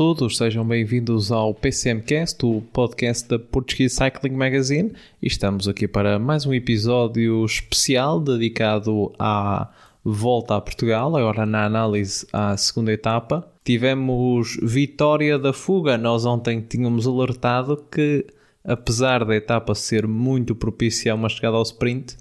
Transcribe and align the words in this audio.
Todos, 0.00 0.38
sejam 0.38 0.66
bem-vindos 0.66 1.30
ao 1.30 1.52
PCMcast, 1.52 2.46
o 2.46 2.62
podcast 2.72 3.28
da 3.28 3.38
Portuguese 3.38 3.96
Cycling 3.96 4.34
Magazine. 4.34 4.94
E 5.20 5.26
estamos 5.26 5.68
aqui 5.68 5.86
para 5.86 6.18
mais 6.18 6.46
um 6.46 6.54
episódio 6.54 7.44
especial 7.44 8.18
dedicado 8.18 9.12
à 9.18 9.68
volta 10.02 10.56
a 10.56 10.60
Portugal, 10.62 11.14
agora 11.14 11.44
na 11.44 11.66
análise 11.66 12.26
à 12.32 12.56
segunda 12.56 12.90
etapa. 12.90 13.46
Tivemos 13.62 14.56
vitória 14.62 15.38
da 15.38 15.52
fuga. 15.52 15.98
Nós 15.98 16.24
ontem 16.24 16.62
tínhamos 16.62 17.06
alertado 17.06 17.76
que, 17.92 18.24
apesar 18.64 19.22
da 19.26 19.36
etapa 19.36 19.74
ser 19.74 20.08
muito 20.08 20.54
propícia 20.54 21.12
a 21.12 21.14
uma 21.14 21.28
chegada 21.28 21.58
ao 21.58 21.62
sprint, 21.62 22.16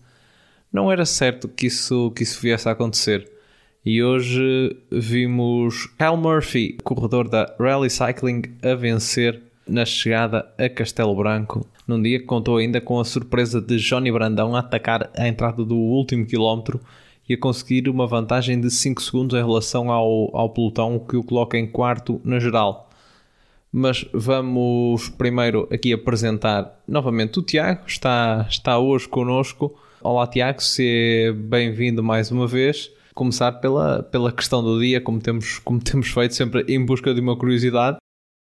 não 0.69 0.91
era 0.91 1.05
certo 1.05 1.47
que 1.47 1.67
isso, 1.67 2.11
que 2.11 2.23
isso 2.23 2.41
viesse 2.41 2.67
a 2.67 2.73
acontecer. 2.73 3.38
E 3.85 4.03
hoje 4.03 4.75
vimos 4.91 5.85
Kyle 5.97 6.17
Murphy, 6.17 6.77
corredor 6.83 7.29
da 7.29 7.55
Rally 7.57 7.89
Cycling, 7.89 8.41
a 8.61 8.75
vencer 8.75 9.41
na 9.65 9.85
chegada 9.85 10.51
a 10.57 10.67
Castelo 10.67 11.15
Branco, 11.15 11.65
num 11.87 12.01
dia 12.01 12.19
que 12.19 12.25
contou 12.25 12.57
ainda 12.57 12.81
com 12.81 12.99
a 12.99 13.05
surpresa 13.05 13.61
de 13.61 13.77
Johnny 13.77 14.11
Brandão 14.11 14.53
a 14.53 14.59
atacar 14.59 15.09
a 15.17 15.27
entrada 15.29 15.63
do 15.63 15.77
último 15.77 16.25
quilómetro 16.25 16.81
e 17.27 17.35
a 17.35 17.37
conseguir 17.37 17.87
uma 17.87 18.05
vantagem 18.05 18.59
de 18.59 18.69
5 18.69 19.01
segundos 19.01 19.39
em 19.39 19.41
relação 19.41 19.89
ao, 19.89 20.35
ao 20.35 20.49
pelotão, 20.49 20.99
que 20.99 21.15
o 21.15 21.23
coloca 21.23 21.57
em 21.57 21.65
quarto 21.65 22.19
na 22.25 22.37
geral. 22.37 22.89
Mas 23.71 24.05
vamos 24.11 25.07
primeiro 25.07 25.69
aqui 25.71 25.93
apresentar 25.93 26.81
novamente 26.85 27.39
o 27.39 27.43
Tiago, 27.43 27.83
está, 27.87 28.45
está 28.49 28.77
hoje 28.77 29.07
connosco. 29.07 29.73
Olá 30.01 30.27
Tiago, 30.27 30.61
seja 30.61 31.31
bem-vindo 31.33 32.03
mais 32.03 32.29
uma 32.29 32.45
vez 32.45 32.91
começar 33.19 33.51
pela, 33.51 34.01
pela 34.01 34.31
questão 34.31 34.63
do 34.63 34.79
dia, 34.79 35.01
como 35.01 35.19
temos, 35.19 35.59
como 35.59 35.79
temos 35.83 36.07
feito 36.07 36.33
sempre 36.33 36.63
em 36.69 36.83
busca 36.83 37.13
de 37.13 37.19
uma 37.19 37.37
curiosidade. 37.37 37.97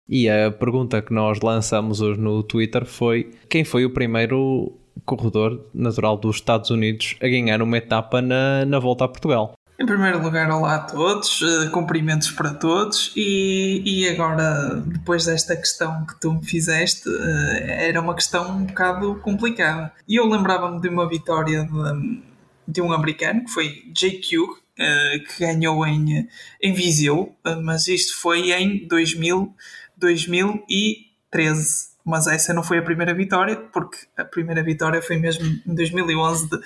E 0.08 0.28
a 0.28 0.50
pergunta 0.50 1.00
que 1.00 1.14
nós 1.14 1.40
lançamos 1.40 2.00
hoje 2.00 2.20
no 2.20 2.42
Twitter 2.42 2.84
foi: 2.84 3.30
quem 3.48 3.64
foi 3.64 3.84
o 3.84 3.90
primeiro 3.90 4.72
corredor 5.04 5.68
natural 5.72 6.16
dos 6.16 6.36
Estados 6.36 6.70
Unidos 6.70 7.16
a 7.22 7.28
ganhar 7.28 7.62
uma 7.62 7.78
etapa 7.78 8.20
na, 8.20 8.64
na 8.64 8.78
volta 8.78 9.04
a 9.04 9.08
Portugal? 9.08 9.54
Em 9.78 9.84
primeiro 9.84 10.22
lugar, 10.22 10.50
olá 10.50 10.76
a 10.76 10.78
todos, 10.78 11.42
uh, 11.42 11.70
cumprimentos 11.70 12.30
para 12.30 12.54
todos. 12.54 13.12
E, 13.14 13.82
e 13.84 14.08
agora, 14.08 14.82
depois 14.86 15.26
desta 15.26 15.54
questão 15.54 16.06
que 16.06 16.18
tu 16.18 16.32
me 16.32 16.44
fizeste, 16.44 17.08
uh, 17.08 17.56
era 17.62 18.00
uma 18.00 18.14
questão 18.14 18.56
um 18.56 18.64
bocado 18.64 19.16
complicada. 19.16 19.92
E 20.08 20.16
eu 20.18 20.26
lembrava-me 20.26 20.80
de 20.80 20.88
uma 20.88 21.06
vitória 21.06 21.64
de 21.64 22.22
de 22.66 22.80
um 22.80 22.92
americano, 22.92 23.44
que 23.44 23.50
foi 23.50 23.82
JQ, 23.92 24.38
uh, 24.38 24.56
que 24.76 25.40
ganhou 25.40 25.86
em, 25.86 26.28
em 26.62 26.72
Viseu, 26.72 27.34
uh, 27.46 27.62
mas 27.62 27.88
isto 27.88 28.18
foi 28.20 28.52
em 28.52 28.86
2000, 28.86 29.54
2013. 29.96 31.96
Mas 32.04 32.28
essa 32.28 32.54
não 32.54 32.62
foi 32.62 32.78
a 32.78 32.82
primeira 32.82 33.12
vitória, 33.12 33.56
porque 33.56 33.98
a 34.16 34.24
primeira 34.24 34.62
vitória 34.62 35.02
foi 35.02 35.16
mesmo 35.16 35.44
em 35.66 35.74
2011 35.74 36.48
de 36.48 36.60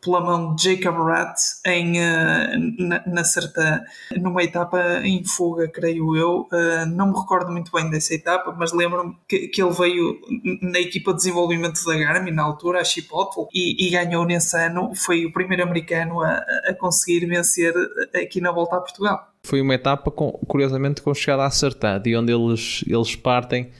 pela 0.00 0.20
mão 0.20 0.54
de 0.54 0.74
Jacob 0.74 0.96
Ratt 1.06 1.38
em, 1.66 1.98
uh, 1.98 2.76
na, 2.78 3.02
na 3.06 3.24
certa, 3.24 3.84
numa 4.16 4.42
etapa 4.42 5.00
em 5.02 5.24
fuga, 5.24 5.68
creio 5.68 6.16
eu. 6.16 6.48
Uh, 6.52 6.86
não 6.86 7.12
me 7.12 7.18
recordo 7.18 7.50
muito 7.50 7.70
bem 7.72 7.90
dessa 7.90 8.14
etapa, 8.14 8.54
mas 8.58 8.72
lembro-me 8.72 9.16
que, 9.28 9.48
que 9.48 9.62
ele 9.62 9.72
veio 9.72 10.20
na 10.62 10.78
equipa 10.80 11.12
de 11.12 11.18
desenvolvimento 11.18 11.84
da 11.84 11.96
Garmin, 11.96 12.30
na 12.30 12.42
altura, 12.42 12.80
a 12.80 12.84
Chipotle, 12.84 13.46
e, 13.54 13.86
e 13.86 13.90
ganhou 13.90 14.24
nesse 14.24 14.56
ano. 14.56 14.94
Foi 14.94 15.24
o 15.24 15.32
primeiro 15.32 15.62
americano 15.62 16.20
a, 16.22 16.44
a 16.66 16.74
conseguir 16.74 17.26
vencer 17.26 17.74
aqui 18.14 18.40
na 18.40 18.52
volta 18.52 18.76
a 18.76 18.80
Portugal. 18.80 19.28
Foi 19.42 19.60
uma 19.60 19.74
etapa, 19.74 20.10
com, 20.10 20.32
curiosamente, 20.46 21.00
com 21.02 21.14
chegada 21.14 21.44
acertada, 21.44 22.00
de 22.00 22.16
onde 22.16 22.32
eles, 22.32 22.84
eles 22.86 23.14
partem 23.16 23.70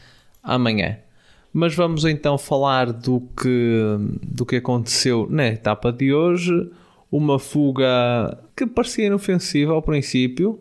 amanhã. 0.43 0.99
Mas 1.53 1.75
vamos 1.75 2.05
então 2.05 2.37
falar 2.37 2.93
do 2.93 3.21
que, 3.21 3.81
do 4.23 4.45
que 4.45 4.57
aconteceu 4.57 5.27
na 5.31 5.47
etapa 5.47 5.93
de 5.93 6.13
hoje. 6.13 6.71
Uma 7.11 7.39
fuga 7.39 8.39
que 8.55 8.67
parecia 8.67 9.07
inofensiva 9.07 9.73
ao 9.73 9.81
princípio, 9.81 10.59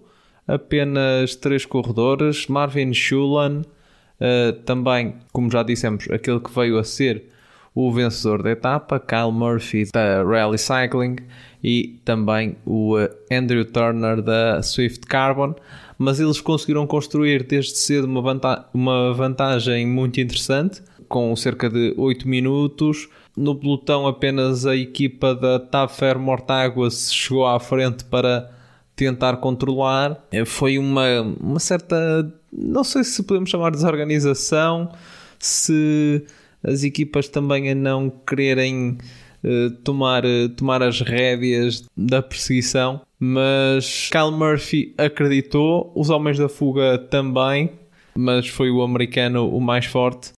apenas 0.48 1.36
três 1.36 1.66
corredores: 1.66 2.48
Marvin 2.48 2.94
Schulan, 2.94 3.62
uh, 3.62 4.54
também, 4.64 5.16
como 5.34 5.52
já 5.52 5.62
dissemos, 5.62 6.08
aquele 6.10 6.40
que 6.40 6.52
veio 6.54 6.78
a 6.78 6.84
ser 6.84 7.30
o 7.80 7.92
vencedor 7.92 8.42
da 8.42 8.52
etapa, 8.52 9.00
Kyle 9.00 9.32
Murphy 9.32 9.88
da 9.94 10.24
Rally 10.24 10.58
Cycling 10.58 11.18
e 11.64 12.00
também 12.04 12.56
o 12.66 12.98
eh, 12.98 13.12
Andrew 13.32 13.64
Turner 13.66 14.22
da 14.22 14.64
Swift 14.64 15.06
Carbon 15.06 15.54
mas 15.98 16.20
eles 16.20 16.40
conseguiram 16.40 16.86
construir 16.86 17.44
desde 17.44 17.78
cedo 17.78 18.06
uma, 18.06 18.22
vanta 18.22 18.66
uma 18.74 19.14
vantagem 19.14 19.86
muito 19.88 20.22
interessante, 20.22 20.82
com 21.08 21.36
cerca 21.36 21.70
de 21.70 21.94
8 21.98 22.28
minutos. 22.28 23.10
No 23.36 23.56
pelotão, 23.56 24.08
apenas 24.08 24.66
a 24.66 24.76
equipa 24.76 25.34
da 25.34 25.60
Tafer 25.60 26.20
Mortáguas 26.20 27.12
chegou 27.12 27.48
à 27.48 27.60
frente 27.60 28.04
para 28.06 28.52
tentar 28.96 29.38
controlar. 29.38 30.24
Eh, 30.32 30.46
foi 30.46 30.78
uma, 30.78 31.22
uma 31.40 31.60
certa, 31.60 32.32
não 32.52 32.84
sei 32.84 33.04
se 33.04 33.24
podemos 33.24 33.50
chamar 33.50 33.72
de 33.72 33.78
desorganização, 33.78 34.92
se 35.40 36.24
as 36.64 36.84
equipas 36.84 37.28
também 37.28 37.70
a 37.72 37.76
não 37.76 38.10
quererem 38.10 38.98
uh, 39.44 39.72
tomar, 39.84 40.26
uh, 40.26 40.50
tomar 40.50 40.82
as 40.84 41.02
rédeas 41.02 41.86
da 41.96 42.22
perseguição 42.22 43.02
mas 43.20 44.12
Kyle 44.12 44.32
Murphy 44.32 44.94
acreditou, 44.96 45.92
os 45.96 46.12
homens 46.12 46.38
da 46.38 46.48
fuga 46.48 47.00
também, 47.00 47.72
mas 48.16 48.48
foi 48.48 48.70
o 48.70 48.84
americano 48.84 49.50
o 49.50 49.60
mais 49.60 49.86
forte. 49.86 50.34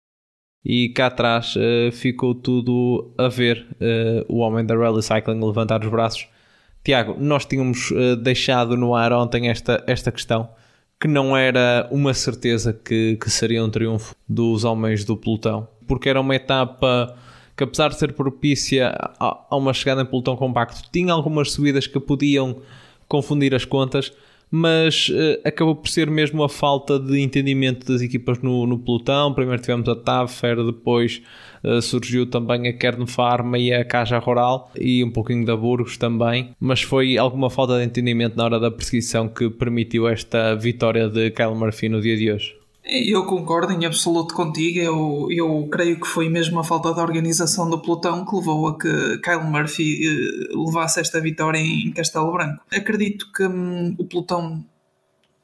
E 0.63 0.87
cá 0.87 1.07
atrás 1.07 1.57
uh, 1.57 1.91
ficou 1.91 2.33
tudo 2.33 3.13
a 3.17 3.27
ver 3.27 3.67
o 4.29 4.37
homem 4.37 4.65
da 4.65 4.77
Rally 4.77 5.03
Cycling 5.03 5.45
levantar 5.45 5.83
os 5.83 5.89
braços. 5.89 6.25
Tiago, 6.81 7.17
nós 7.19 7.45
tínhamos 7.45 7.91
deixado 8.23 8.77
no 8.77 8.95
ar 8.95 9.11
ontem 9.11 9.49
esta, 9.49 9.83
esta 9.85 10.09
questão 10.09 10.49
que 10.99 11.07
não 11.07 11.35
era 11.35 11.87
uma 11.91 12.13
certeza 12.13 12.73
que, 12.73 13.17
que 13.21 13.29
seria 13.29 13.63
um 13.63 13.69
triunfo 13.69 14.13
dos 14.27 14.65
homens 14.65 15.05
do 15.05 15.15
pelotão, 15.15 15.67
porque 15.89 16.07
era 16.07 16.21
uma 16.21 16.35
etapa 16.35 17.17
que 17.57 17.63
apesar 17.65 17.89
de 17.89 17.99
ser 17.99 18.13
propícia 18.13 18.95
a, 19.19 19.57
uma 19.57 19.73
chegada 19.73 20.03
em 20.03 20.05
pelotão 20.05 20.37
compacto, 20.37 20.89
tinha 20.93 21.11
algumas 21.11 21.51
subidas 21.51 21.87
que 21.87 21.99
podiam 21.99 22.61
confundir 23.05 23.53
as 23.53 23.65
contas, 23.65 24.13
mas 24.49 25.09
uh, 25.09 25.41
acabou 25.43 25.75
por 25.75 25.89
ser 25.89 26.09
mesmo 26.09 26.41
a 26.41 26.47
falta 26.47 26.97
de 26.97 27.19
entendimento 27.19 27.85
das 27.85 28.01
equipas 28.01 28.39
no, 28.41 28.65
no 28.65 28.79
pelotão. 28.79 29.33
Primeiro 29.33 29.61
tivemos 29.61 29.89
a 29.89 29.95
Tafer, 29.95 30.63
depois 30.63 31.21
uh, 31.61 31.81
surgiu 31.81 32.25
também 32.25 32.67
a 32.67 32.73
Kern 32.73 33.05
Pharma 33.05 33.59
e 33.59 33.73
a 33.73 33.83
Caja 33.83 34.19
Rural 34.19 34.71
e 34.79 35.03
um 35.03 35.11
pouquinho 35.11 35.45
da 35.45 35.57
Burgos 35.57 35.97
também, 35.97 36.51
mas 36.61 36.81
foi 36.81 37.17
alguma 37.17 37.49
falta 37.49 37.77
de 37.77 37.83
entendimento 37.83 38.37
na 38.37 38.45
hora 38.45 38.59
da 38.59 38.71
perseguição 38.71 39.27
que 39.27 39.49
permitiu 39.49 40.07
esta 40.07 40.55
vitória 40.55 41.09
de 41.09 41.29
Kyle 41.31 41.55
Murphy 41.55 41.89
no 41.89 42.01
dia 42.01 42.15
de 42.15 42.31
hoje. 42.31 42.58
Eu 42.83 43.25
concordo 43.25 43.73
em 43.73 43.85
absoluto 43.85 44.33
contigo. 44.33 44.79
Eu, 44.79 45.27
eu 45.29 45.67
creio 45.71 45.99
que 45.99 46.07
foi 46.07 46.29
mesmo 46.29 46.59
a 46.59 46.63
falta 46.63 46.93
de 46.93 46.99
organização 46.99 47.69
do 47.69 47.79
pelotão 47.79 48.25
que 48.25 48.35
levou 48.35 48.67
a 48.67 48.77
que 48.77 49.17
Kyle 49.19 49.43
Murphy 49.43 50.07
eh, 50.07 50.55
levasse 50.55 50.99
esta 50.99 51.19
vitória 51.21 51.59
em 51.59 51.91
Castelo 51.91 52.31
Branco. 52.31 52.63
Acredito 52.73 53.31
que 53.31 53.45
hum, 53.45 53.95
o 53.97 54.05
pelotão 54.05 54.63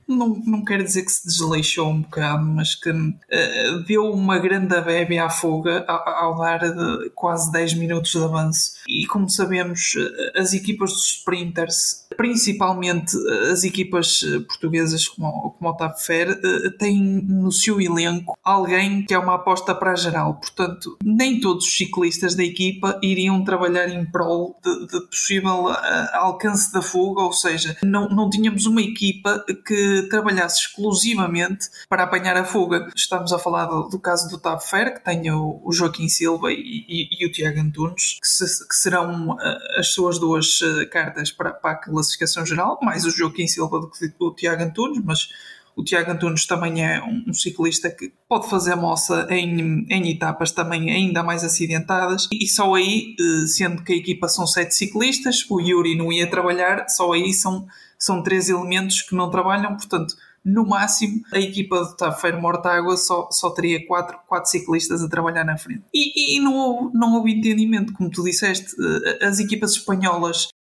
não, 0.08 0.42
não 0.46 0.64
quero 0.64 0.84
dizer 0.84 1.04
que 1.04 1.12
se 1.12 1.26
desleixou 1.28 1.90
um 1.90 2.02
bocado, 2.02 2.46
mas 2.46 2.76
que 2.76 2.92
uh, 2.92 3.84
deu 3.88 4.12
uma 4.12 4.38
grande 4.38 4.80
bebe 4.82 5.18
à 5.18 5.30
fuga 5.30 5.84
ao, 5.88 6.08
ao 6.08 6.38
dar 6.38 6.64
uh, 6.64 7.10
quase 7.16 7.52
10 7.52 7.74
minutos 7.76 8.12
de 8.12 8.24
avanço. 8.24 8.72
E 8.88 9.06
como 9.08 9.30
sabemos, 9.30 9.94
as 10.36 10.54
equipas 10.54 10.92
dos 10.92 11.06
sprinters 11.06 12.05
principalmente 12.16 13.16
as 13.52 13.64
equipas 13.64 14.22
portuguesas 14.48 15.08
como, 15.08 15.52
como 15.52 15.70
o 15.70 15.74
TAP 15.74 15.98
Fair, 15.98 16.40
têm 16.78 17.02
no 17.02 17.52
seu 17.52 17.80
elenco 17.80 18.38
alguém 18.44 19.06
que 19.06 19.14
é 19.14 19.20
uma 19.20 19.36
aposta 19.36 19.74
para 19.74 19.92
a 19.92 19.96
geral. 19.96 20.36
Portanto, 20.36 20.98
nem 21.04 21.40
todos 21.40 21.66
os 21.66 21.78
ciclistas 21.78 22.36
da 22.36 22.44
equipa 22.44 23.00
iriam 23.02 23.44
trabalhar 23.44 23.88
em 23.88 24.06
prol 24.06 24.60
de, 24.64 24.88
de 24.88 25.08
possível 25.08 25.68
alcance 26.14 26.72
da 26.72 26.82
fuga, 26.82 27.22
ou 27.22 27.34
seja, 27.34 27.78
não, 27.84 28.08
não 28.10 28.30
tínhamos 28.30 28.66
uma 28.66 28.82
equipa 28.82 29.44
que 29.66 30.08
trabalhasse 30.10 30.62
exclusivamente 30.62 31.68
para 31.90 32.04
apanhar 32.04 32.38
a 32.38 32.46
fuga. 32.46 32.90
Estamos 32.96 33.32
a 33.34 33.40
falar 33.40 33.66
do, 33.66 33.90
do 33.90 34.00
caso 34.00 34.30
do 34.30 34.40
TAP 34.40 34.62
Fair, 34.62 34.94
que 34.96 35.04
tem 35.04 35.30
o, 35.32 35.62
o 35.64 35.72
Joaquim 35.72 36.08
Silva 36.08 36.52
e, 36.52 36.86
e, 36.88 37.10
e 37.20 37.26
o 37.26 37.32
Tiago 37.32 37.60
Antunes, 37.60 38.20
que, 38.22 38.28
se, 38.28 38.68
que 38.68 38.76
serão 38.76 39.38
as 39.78 39.90
suas 39.90 40.20
duas 40.20 40.60
cartas 40.92 41.32
para, 41.32 41.52
para, 41.52 41.72
a 41.72 41.76
classificação 42.06 42.46
geral, 42.46 42.80
mais 42.82 43.06
o 43.06 43.10
Joaquim 43.10 43.48
Silva 43.48 43.80
do 43.80 43.90
que 43.90 44.14
o 44.20 44.32
Tiago 44.32 44.64
Antunes, 44.64 45.02
mas 45.04 45.30
o 45.76 45.84
Tiago 45.84 46.12
Antunes 46.12 46.46
também 46.46 46.86
é 46.86 47.04
um, 47.04 47.34
ciclista 47.34 47.90
que 47.90 48.14
pode 48.30 48.50
fazer 48.50 48.76
moça 48.76 49.28
em, 49.30 49.86
em 49.90 50.10
etapas 50.10 50.52
também 50.52 50.90
ainda 50.90 51.22
mais 51.22 51.44
acidentadas 51.44 52.28
e 52.32 52.48
só 52.48 52.74
aí, 52.76 53.16
uh, 53.20 53.48
sendo 53.48 53.84
que 53.84 53.92
a 53.92 53.98
equipa 53.98 54.30
são 54.30 54.48
sete 54.48 54.74
ciclistas, 54.74 55.46
o 55.50 55.60
Yuri 55.60 55.98
não 55.98 56.14
ia 56.14 56.30
trabalhar, 56.30 56.88
só 56.88 57.12
aí 57.12 57.34
são, 57.34 57.68
são 58.00 58.24
três 58.24 58.48
elementos 58.48 59.02
que 59.02 59.16
não 59.16 59.30
trabalham, 59.30 59.76
portanto 59.76 60.16
no 60.46 60.64
máximo, 60.64 61.24
a 61.34 61.40
equipa 61.40 61.84
do 61.84 61.98
Tafeiro 61.98 62.40
Mortágua 62.40 62.96
só, 62.98 63.28
só 63.32 63.50
teria 63.50 63.84
quatro, 63.88 64.20
quatro 64.28 64.52
ciclistas 64.52 65.02
a 65.02 65.10
trabalhar 65.10 65.44
na 65.44 65.58
frente. 65.58 65.82
E, 65.92 66.38
e 66.38 66.40
não, 66.40 66.56
houve, 66.56 66.96
não 66.96 67.16
houve 67.16 67.32
entendimento, 67.32 67.92
como 67.94 68.12
tu 68.12 68.24
disseste. 68.24 68.76
Eh, 68.80 69.26
as 69.26 69.40
equipas 69.40 69.72
espanholas 69.72 70.50
eh, 70.50 70.55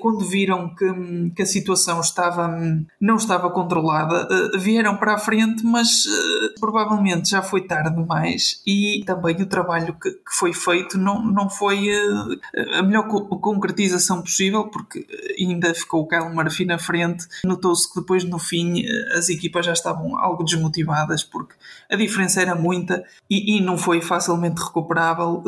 quando 0.00 0.24
viram 0.24 0.74
que, 0.74 1.30
que, 1.36 1.42
a 1.42 1.46
situação 1.46 2.00
estava, 2.00 2.48
não 3.00 3.16
estava 3.16 3.50
controlada, 3.50 4.28
eh, 4.30 4.58
vieram 4.58 4.96
para 4.96 5.14
a 5.14 5.18
frente, 5.18 5.64
mas 5.64 6.06
eh, 6.06 6.54
provavelmente 6.60 7.30
já 7.30 7.42
foi 7.42 7.62
tarde 7.62 7.94
demais 7.94 8.60
e 8.66 9.02
também 9.06 9.36
o 9.40 9.46
trabalho 9.46 9.96
que, 10.00 10.10
que 10.10 10.32
foi 10.32 10.52
feito 10.52 10.98
não, 10.98 11.22
não 11.22 11.48
foi 11.48 11.88
a 12.78 12.82
melhor 12.82 13.06
concretização 13.08 14.22
possível, 14.22 14.68
porque 14.68 15.06
ainda 15.38 15.74
ficou 15.74 16.02
o 16.02 16.08
Kyle 16.08 16.34
Murphy 16.34 16.64
na 16.64 16.78
frente. 16.78 17.26
Notou-se 17.44 17.88
que 17.92 18.00
depois, 18.00 18.24
no 18.24 18.38
fim, 18.38 18.84
as 19.16 19.28
equipas 19.28 19.66
já 19.66 19.72
estavam 19.72 20.16
algo 20.18 20.44
desmotivadas, 20.44 21.22
porque 21.22 21.54
a 21.90 21.96
diferença 21.96 22.40
era 22.40 22.54
muita 22.54 23.04
e, 23.28 23.56
e 23.56 23.60
não 23.60 23.76
foi 23.76 24.00
facilmente 24.00 24.62
recuperável. 24.62 25.42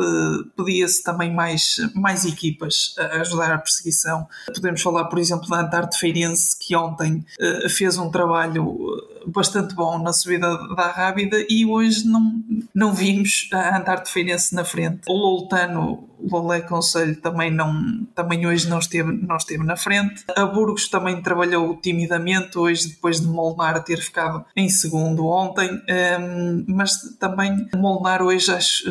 Pedia-se 0.55 1.03
também 1.03 1.33
mais, 1.33 1.77
mais 1.93 2.25
equipas 2.25 2.95
a 2.97 3.21
ajudar 3.21 3.53
a 3.53 3.57
perseguição 3.57 4.04
Podemos 4.53 4.81
falar, 4.81 5.05
por 5.05 5.19
exemplo, 5.19 5.47
da 5.49 5.61
Antarte 5.61 5.97
Feirense, 5.97 6.57
que 6.59 6.75
ontem 6.75 7.25
uh, 7.39 7.69
fez 7.69 7.97
um 7.97 8.09
trabalho 8.09 8.77
eh, 9.23 9.23
bastante 9.27 9.73
bom 9.73 9.97
na 9.99 10.13
subida 10.13 10.57
da 10.75 10.91
Rábida 10.91 11.37
e 11.49 11.65
hoje 11.65 12.07
não, 12.07 12.43
não 12.73 12.93
vimos 12.93 13.49
a 13.51 13.77
Antarte 13.77 14.11
Feirense 14.11 14.53
na 14.53 14.63
frente. 14.63 15.01
O 15.07 15.13
Loltano, 15.13 16.09
o 16.19 16.37
Lolé 16.37 16.61
Conselho, 16.61 17.15
também, 17.21 17.51
não, 17.51 18.05
também 18.13 18.45
hoje 18.45 18.67
não 18.67 18.79
esteve, 18.79 19.11
não 19.11 19.37
esteve 19.37 19.63
na 19.63 19.75
frente. 19.75 20.23
A 20.35 20.45
Burgos 20.45 20.89
também 20.89 21.21
trabalhou 21.21 21.75
timidamente 21.77 22.57
hoje, 22.57 22.89
depois 22.89 23.19
de 23.19 23.27
Molnar 23.27 23.83
ter 23.83 23.97
ficado 23.97 24.45
em 24.55 24.69
segundo 24.69 25.25
ontem, 25.27 25.69
um, 25.71 25.79
ehm, 25.87 26.65
mas 26.67 27.15
também 27.19 27.67
Molnar 27.75 28.21
hoje 28.21 28.51
acho. 28.51 28.83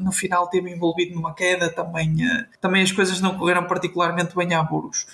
No 0.00 0.12
final 0.12 0.48
teve 0.48 0.70
envolvido 0.70 1.14
numa 1.14 1.34
queda, 1.34 1.70
também, 1.70 2.24
eh, 2.24 2.46
também 2.60 2.82
as 2.82 2.92
coisas 2.92 3.20
não 3.20 3.36
correram 3.38 3.66
particularmente 3.66 4.34
bem 4.34 4.52
a 4.54 4.62
Burgos. 4.62 5.06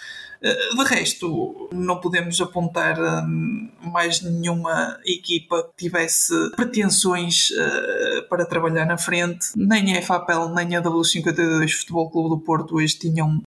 Eh, 0.42 0.74
de 0.74 0.84
resto, 0.84 1.68
não 1.72 2.00
podemos 2.00 2.40
apontar 2.40 2.98
hum, 2.98 3.70
mais 3.82 4.22
nenhuma 4.22 4.98
equipa 5.04 5.62
que 5.62 5.84
tivesse 5.84 6.32
pretensões 6.56 7.50
eh, 7.56 8.22
para 8.28 8.46
trabalhar 8.46 8.86
na 8.86 8.96
frente. 8.96 9.48
Nem 9.54 9.96
a 9.96 10.02
FAPEL, 10.02 10.48
nem 10.54 10.76
a 10.76 10.82
W52 10.82 11.72
Futebol 11.72 12.10
Clube 12.10 12.30
do 12.30 12.38
Porto 12.38 12.76
hoje 12.76 12.98
tinham 12.98 13.42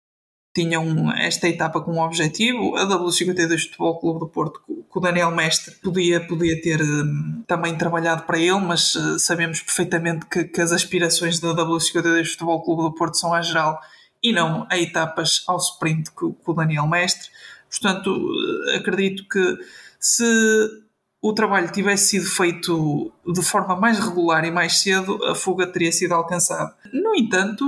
tinham 0.55 1.11
esta 1.13 1.49
etapa 1.49 1.81
como 1.81 2.03
objetivo. 2.03 2.77
A 2.77 2.85
W52 2.87 3.67
Futebol 3.67 3.99
Clube 4.01 4.21
do 4.21 4.29
Porto, 4.29 4.61
com 4.89 4.99
o 4.99 5.03
Daniel 5.03 5.31
Mestre, 5.31 5.75
podia, 5.77 6.21
podia 6.27 6.61
ter 6.61 6.83
um, 6.83 7.43
também 7.47 7.77
trabalhado 7.77 8.25
para 8.25 8.39
ele, 8.39 8.59
mas 8.59 8.95
uh, 8.95 9.19
sabemos 9.19 9.61
perfeitamente 9.61 10.27
que, 10.27 10.45
que, 10.45 10.61
as 10.61 10.73
aspirações 10.73 11.39
da 11.39 11.55
W52 11.55 12.33
Futebol 12.33 12.63
Clube 12.63 12.83
do 12.83 12.95
Porto 12.95 13.17
são 13.17 13.33
à 13.33 13.43
geral 13.43 13.79
e 14.23 14.33
não 14.33 14.67
a 14.71 14.79
etapas 14.79 15.45
ao 15.47 15.59
sprint 15.59 16.11
com, 16.11 16.33
com 16.33 16.53
o 16.53 16.55
Daniel 16.55 16.87
Mestre. 16.87 17.29
Portanto, 17.71 18.11
uh, 18.11 18.77
acredito 18.77 19.27
que 19.29 19.59
se 20.01 20.88
o 21.21 21.33
trabalho 21.33 21.71
tivesse 21.73 22.11
sido 22.11 22.27
feito 22.27 23.13
de 23.27 23.43
forma 23.43 23.75
mais 23.75 23.99
regular 23.99 24.45
e 24.45 24.51
mais 24.53 24.81
cedo, 24.81 25.23
a 25.25 25.35
fuga 25.35 25.67
teria 25.67 25.91
sido 25.91 26.13
alcançada. 26.13 26.77
No 26.93 27.15
entanto, 27.15 27.65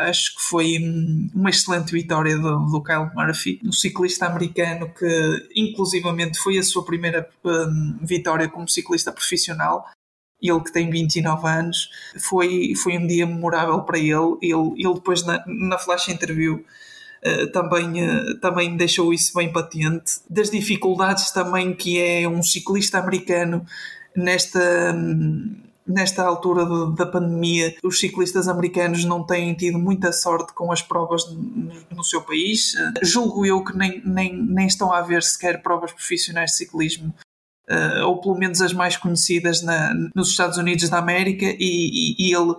acho 0.00 0.34
que 0.36 0.42
foi 0.42 0.78
uma 1.32 1.50
excelente 1.50 1.92
vitória 1.92 2.36
do, 2.36 2.58
do 2.66 2.82
Kyle 2.82 3.10
Murphy, 3.14 3.60
um 3.64 3.70
ciclista 3.70 4.26
americano 4.26 4.92
que, 4.92 5.48
inclusivamente, 5.54 6.38
foi 6.38 6.58
a 6.58 6.62
sua 6.64 6.84
primeira 6.84 7.28
um, 7.44 7.98
vitória 8.02 8.48
como 8.48 8.68
ciclista 8.68 9.12
profissional. 9.12 9.86
Ele 10.42 10.60
que 10.60 10.72
tem 10.72 10.90
29 10.90 11.46
anos, 11.46 11.90
foi, 12.18 12.74
foi 12.82 12.98
um 12.98 13.06
dia 13.06 13.24
memorável 13.24 13.80
para 13.82 13.98
ele. 13.98 14.36
Ele, 14.42 14.74
ele 14.76 14.94
depois, 14.94 15.24
na, 15.24 15.42
na 15.46 15.78
flash 15.78 16.08
interview, 16.08 16.56
eh, 16.56 16.64
também, 17.52 18.02
eh, 18.02 18.34
também 18.40 18.76
deixou 18.76 19.12
isso 19.12 19.32
bem 19.34 19.50
patente. 19.50 20.20
Das 20.28 20.50
dificuldades 20.50 21.30
também 21.30 21.74
que 21.74 21.98
é 21.98 22.28
um 22.28 22.42
ciclista 22.42 22.98
americano 22.98 23.64
nesta 24.14 24.94
nesta 25.86 26.22
altura 26.22 26.64
da 26.96 27.04
pandemia, 27.04 27.74
os 27.84 28.00
ciclistas 28.00 28.48
americanos 28.48 29.04
não 29.04 29.22
têm 29.22 29.52
tido 29.52 29.78
muita 29.78 30.12
sorte 30.14 30.54
com 30.54 30.72
as 30.72 30.80
provas 30.80 31.22
no, 31.90 32.02
seu 32.02 32.22
país. 32.22 32.72
Uh, 32.72 33.04
julgo 33.04 33.44
eu 33.44 33.62
que 33.62 33.76
nem, 33.76 34.00
nem, 34.02 34.34
nem 34.34 34.66
estão 34.66 34.90
a 34.90 35.00
haver 35.00 35.22
sequer 35.22 35.62
provas 35.62 35.92
profissionais 35.92 36.52
de 36.52 36.56
ciclismo. 36.56 37.14
Ou 38.06 38.18
pelo 38.18 38.34
menos 38.34 38.62
as 38.62 38.72
mais 38.72 38.96
conhecidas 38.96 39.62
na, 39.62 39.92
nos 40.14 40.30
Estados 40.30 40.56
Unidos 40.56 40.88
da 40.88 40.98
América, 40.98 41.44
e, 41.44 41.54
e, 41.58 42.28
e 42.28 42.34
ele 42.34 42.54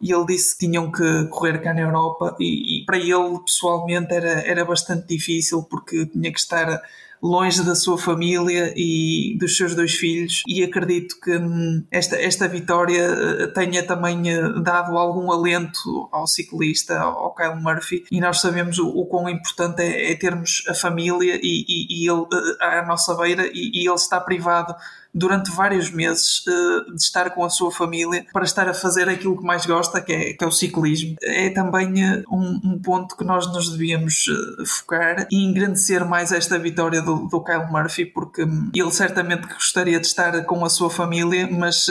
e 0.00 0.12
ele 0.12 0.26
disse 0.26 0.56
que 0.56 0.66
tinham 0.66 0.90
que 0.90 1.26
correr 1.28 1.58
cá 1.60 1.74
na 1.74 1.80
Europa 1.80 2.36
e, 2.38 2.82
e, 2.82 2.84
para 2.84 2.98
ele 2.98 3.40
pessoalmente 3.44 4.14
era, 4.14 4.40
era 4.46 4.64
bastante 4.64 5.06
difícil 5.06 5.62
porque 5.64 6.06
tinha 6.06 6.32
que 6.32 6.38
estar 6.38 6.80
longe 7.22 7.62
da 7.62 7.74
sua 7.74 7.98
família 7.98 8.72
e 8.76 9.36
dos 9.38 9.56
seus 9.56 9.74
dois 9.74 9.94
filhos. 9.94 10.42
E 10.46 10.62
acredito 10.62 11.18
que 11.20 11.36
hum, 11.36 11.84
esta, 11.90 12.16
esta 12.16 12.48
vitória 12.48 13.02
eh, 13.02 13.46
tenha 13.48 13.82
também 13.82 14.30
eh, 14.30 14.60
dado 14.62 14.96
algum 14.96 15.30
alento 15.30 16.08
ao 16.12 16.26
ciclista, 16.26 16.98
ao 16.98 17.34
Kyle 17.34 17.60
Murphy. 17.60 18.04
E 18.10 18.20
nós 18.20 18.40
sabemos 18.40 18.78
o, 18.78 18.88
o 18.88 19.06
quão 19.06 19.28
importante 19.28 19.82
é, 19.82 20.12
é 20.12 20.14
termos 20.14 20.64
a 20.68 20.74
família 20.74 21.38
e, 21.42 21.64
e, 21.68 22.04
e 22.04 22.08
ele 22.08 22.24
eh, 22.60 22.78
à 22.78 22.86
nossa 22.86 23.14
beira 23.16 23.46
e, 23.52 23.70
e 23.74 23.86
ele 23.86 23.94
está 23.94 24.20
privado 24.20 24.74
durante 25.14 25.50
vários 25.50 25.90
meses 25.90 26.44
uh, 26.46 26.94
de 26.94 27.02
estar 27.02 27.30
com 27.30 27.44
a 27.44 27.50
sua 27.50 27.70
família 27.70 28.26
para 28.32 28.44
estar 28.44 28.68
a 28.68 28.74
fazer 28.74 29.08
aquilo 29.08 29.36
que 29.36 29.44
mais 29.44 29.64
gosta, 29.66 30.00
que 30.00 30.12
é, 30.12 30.32
que 30.34 30.44
é 30.44 30.46
o 30.46 30.52
ciclismo. 30.52 31.16
É 31.22 31.50
também 31.50 32.04
uh, 32.04 32.24
um, 32.30 32.60
um, 32.64 32.78
ponto 32.78 33.16
que 33.16 33.24
nós 33.24 33.46
nos 33.52 33.70
devíamos 33.70 34.26
uh, 34.28 34.66
focar 34.66 35.26
e 35.30 35.44
engrandecer 35.44 36.04
mais 36.06 36.32
esta 36.32 36.58
vitória 36.58 37.02
do, 37.02 37.26
do 37.26 37.42
Kyle 37.42 37.70
Murphy, 37.70 38.06
porque 38.06 38.44
um, 38.44 38.70
ele 38.74 38.92
certamente 38.92 39.46
gostaria 39.48 39.98
de 39.98 40.06
estar 40.06 40.44
com 40.44 40.64
a 40.64 40.68
sua 40.68 40.90
família, 40.90 41.48
mas 41.50 41.86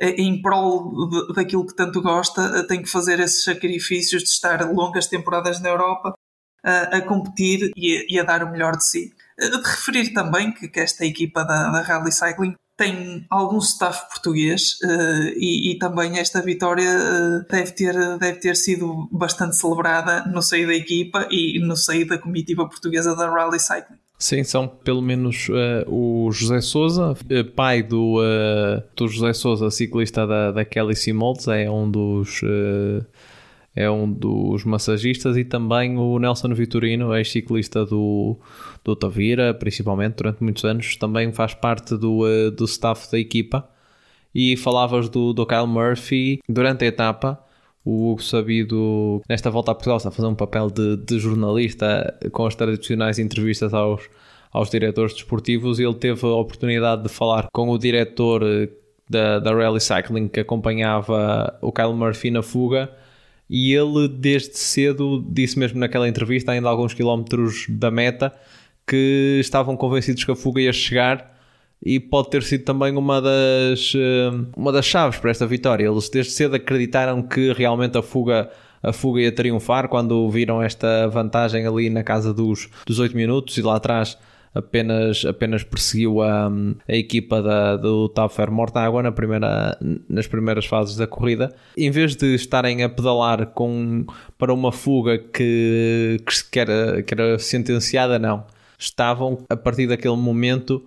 em 0.00 0.40
prol 0.42 1.08
de, 1.08 1.34
daquilo 1.34 1.66
que 1.66 1.74
tanto 1.74 2.02
gosta, 2.02 2.66
tem 2.66 2.82
que 2.82 2.88
fazer 2.88 3.20
esses 3.20 3.44
sacrifícios 3.44 4.22
de 4.22 4.28
estar 4.28 4.64
longas 4.72 5.06
temporadas 5.06 5.60
na 5.60 5.68
Europa 5.68 6.14
a, 6.64 6.96
a 6.96 7.02
competir 7.02 7.70
e 7.76 7.96
a, 7.96 8.04
e 8.08 8.18
a, 8.18 8.24
dar 8.24 8.42
o 8.42 8.50
melhor 8.50 8.76
de 8.76 8.84
si. 8.84 9.12
De 9.38 9.56
referir 9.56 10.12
também 10.12 10.52
que, 10.52 10.68
que 10.68 10.80
esta 10.80 11.04
equipa 11.04 11.44
da, 11.44 11.70
da 11.70 11.82
Rally 11.82 12.12
Cycling 12.12 12.54
tem 12.76 13.24
algum 13.30 13.58
staff 13.58 14.08
português 14.08 14.78
uh, 14.82 15.32
e, 15.36 15.72
e, 15.72 15.78
também 15.78 16.18
esta 16.18 16.42
vitória 16.42 16.90
uh, 16.90 17.46
deve, 17.48 17.72
ter, 17.72 17.94
deve 18.18 18.40
ter 18.40 18.56
sido 18.56 19.08
bastante 19.12 19.56
celebrada 19.56 20.24
no 20.26 20.42
seio 20.42 20.66
da 20.66 20.74
equipa 20.74 21.28
e 21.30 21.60
no 21.60 21.76
seio 21.76 22.06
da 22.06 22.18
comitiva 22.18 22.68
portuguesa 22.68 23.14
da 23.14 23.30
Rally 23.30 23.60
Cycling. 23.60 23.98
Sim, 24.18 24.42
são 24.42 24.66
pelo 24.66 25.02
menos 25.02 25.48
uh, 25.48 25.88
o 25.88 26.32
José 26.32 26.60
Souza, 26.60 27.14
pai 27.54 27.82
do, 27.82 28.20
do 28.96 29.08
José 29.08 29.32
Souza, 29.32 29.70
ciclista 29.70 30.26
da, 30.26 30.50
da 30.50 30.64
Kelly 30.64 30.96
Simolds, 30.96 31.46
é 31.46 31.70
um 31.70 31.88
dos 31.88 32.40
é 33.76 33.90
um 33.90 34.10
dos 34.10 34.64
massagistas 34.64 35.36
e 35.36 35.44
também 35.44 35.98
o 35.98 36.18
Nelson 36.18 36.54
Vitorino, 36.54 37.14
ex-ciclista 37.14 37.84
do, 37.84 38.38
do 38.84 38.94
Tavira, 38.94 39.52
principalmente 39.52 40.16
durante 40.16 40.42
muitos 40.42 40.64
anos, 40.64 40.96
também 40.96 41.32
faz 41.32 41.54
parte 41.54 41.96
do, 41.96 42.20
uh, 42.20 42.50
do 42.52 42.66
staff 42.66 43.10
da 43.10 43.18
equipa. 43.18 43.68
E 44.32 44.56
falavas 44.56 45.08
do, 45.08 45.32
do 45.32 45.46
Kyle 45.46 45.66
Murphy 45.66 46.40
durante 46.48 46.84
a 46.84 46.88
etapa. 46.88 47.40
O 47.84 48.12
Hugo 48.12 48.22
Sabido, 48.22 49.20
nesta 49.28 49.50
volta 49.50 49.72
a 49.72 49.74
Portugal, 49.74 49.98
está 49.98 50.08
a 50.08 50.12
fazer 50.12 50.28
um 50.28 50.34
papel 50.34 50.70
de, 50.70 50.96
de 50.96 51.18
jornalista 51.18 52.18
com 52.32 52.46
as 52.46 52.54
tradicionais 52.54 53.18
entrevistas 53.18 53.74
aos, 53.74 54.08
aos 54.50 54.70
diretores 54.70 55.12
desportivos 55.12 55.78
ele 55.78 55.94
teve 55.94 56.26
a 56.26 56.30
oportunidade 56.30 57.02
de 57.02 57.08
falar 57.10 57.48
com 57.52 57.68
o 57.68 57.78
diretor 57.78 58.42
eh, 58.42 58.70
da, 59.08 59.38
da 59.38 59.52
Rally 59.52 59.80
Cycling 59.80 60.28
que 60.28 60.40
acompanhava 60.40 61.58
o 61.60 61.70
Kyle 61.70 61.92
Murphy 61.92 62.30
na 62.30 62.42
fuga 62.42 62.90
e 63.48 63.72
ele 63.72 64.08
desde 64.08 64.58
cedo 64.58 65.24
disse 65.28 65.58
mesmo 65.58 65.78
naquela 65.78 66.08
entrevista, 66.08 66.52
ainda 66.52 66.68
alguns 66.68 66.94
quilómetros 66.94 67.66
da 67.68 67.90
meta, 67.90 68.32
que 68.86 69.38
estavam 69.40 69.76
convencidos 69.76 70.24
que 70.24 70.30
a 70.30 70.36
fuga 70.36 70.60
ia 70.60 70.72
chegar 70.72 71.34
e 71.84 72.00
pode 72.00 72.30
ter 72.30 72.42
sido 72.42 72.64
também 72.64 72.96
uma 72.96 73.20
das, 73.20 73.92
eh, 73.94 74.30
uma 74.56 74.72
das 74.72 74.86
chaves 74.86 75.18
para 75.18 75.30
esta 75.30 75.46
vitória. 75.46 75.86
Eles 75.86 76.08
desde 76.08 76.32
cedo 76.32 76.56
acreditaram 76.56 77.22
que 77.22 77.52
realmente 77.52 77.98
a 77.98 78.02
fuga, 78.02 78.50
a 78.82 78.92
fuga 78.92 79.20
ia 79.20 79.32
triunfar 79.32 79.88
quando 79.88 80.28
viram 80.30 80.62
esta 80.62 81.06
vantagem 81.08 81.66
ali 81.66 81.90
na 81.90 82.02
casa 82.02 82.32
dos, 82.32 82.68
dos 82.86 82.98
8 82.98 83.14
minutos 83.14 83.56
e 83.58 83.62
lá 83.62 83.76
atrás 83.76 84.16
apenas, 84.54 85.24
apenas 85.24 85.64
perseguiu 85.64 86.22
a, 86.22 86.48
a 86.88 86.94
equipa 86.94 87.42
da, 87.42 87.76
do 87.76 88.08
Tafer 88.08 88.50
Mortágua 88.50 89.02
na 89.02 89.10
primeira, 89.10 89.76
nas 90.08 90.26
primeiras 90.26 90.66
fases 90.66 90.96
da 90.96 91.06
corrida. 91.06 91.54
Em 91.76 91.90
vez 91.90 92.14
de 92.14 92.34
estarem 92.34 92.82
a 92.82 92.88
pedalar 92.88 93.46
com, 93.46 94.06
para 94.38 94.54
uma 94.54 94.70
fuga 94.70 95.18
que, 95.18 96.20
que, 96.50 96.60
era, 96.60 97.02
que 97.02 97.12
era 97.12 97.38
sentenciada, 97.38 98.18
não. 98.18 98.44
Estavam, 98.78 99.38
a 99.48 99.56
partir 99.56 99.86
daquele 99.86 100.16
momento, 100.16 100.84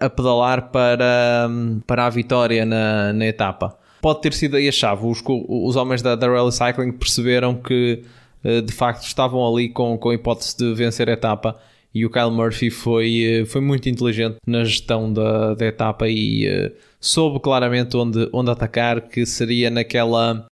a 0.00 0.10
pedalar 0.10 0.70
para, 0.70 1.48
para 1.86 2.06
a 2.06 2.10
vitória 2.10 2.64
na, 2.66 3.12
na 3.12 3.26
etapa. 3.26 3.78
Pode 4.02 4.20
ter 4.20 4.34
sido 4.34 4.56
aí 4.56 4.68
a 4.68 4.72
chave. 4.72 5.06
Os, 5.06 5.22
os 5.26 5.76
homens 5.76 6.02
da, 6.02 6.14
da 6.14 6.28
Rally 6.28 6.52
Cycling 6.52 6.92
perceberam 6.92 7.54
que 7.54 8.02
eh, 8.42 8.60
de 8.60 8.72
facto 8.72 9.04
estavam 9.04 9.46
ali 9.46 9.70
com, 9.70 9.96
com 9.96 10.10
a 10.10 10.14
hipótese 10.14 10.56
de 10.58 10.74
vencer 10.74 11.08
a 11.08 11.12
etapa 11.12 11.56
e 11.94 12.04
o 12.04 12.10
Kyle 12.10 12.30
Murphy 12.30 12.70
foi, 12.70 13.22
eh, 13.22 13.44
foi 13.46 13.60
muito 13.60 13.88
inteligente 13.88 14.36
na 14.46 14.64
gestão 14.64 15.12
da, 15.12 15.54
da 15.54 15.66
etapa 15.66 16.08
e 16.08 16.48
uh, 16.48 16.72
soube 17.00 17.38
claramente 17.38 17.96
onde, 17.96 18.28
onde 18.32 18.50
atacar, 18.50 19.02
que 19.02 19.24
seria 19.24 19.70
naquela 19.70 20.46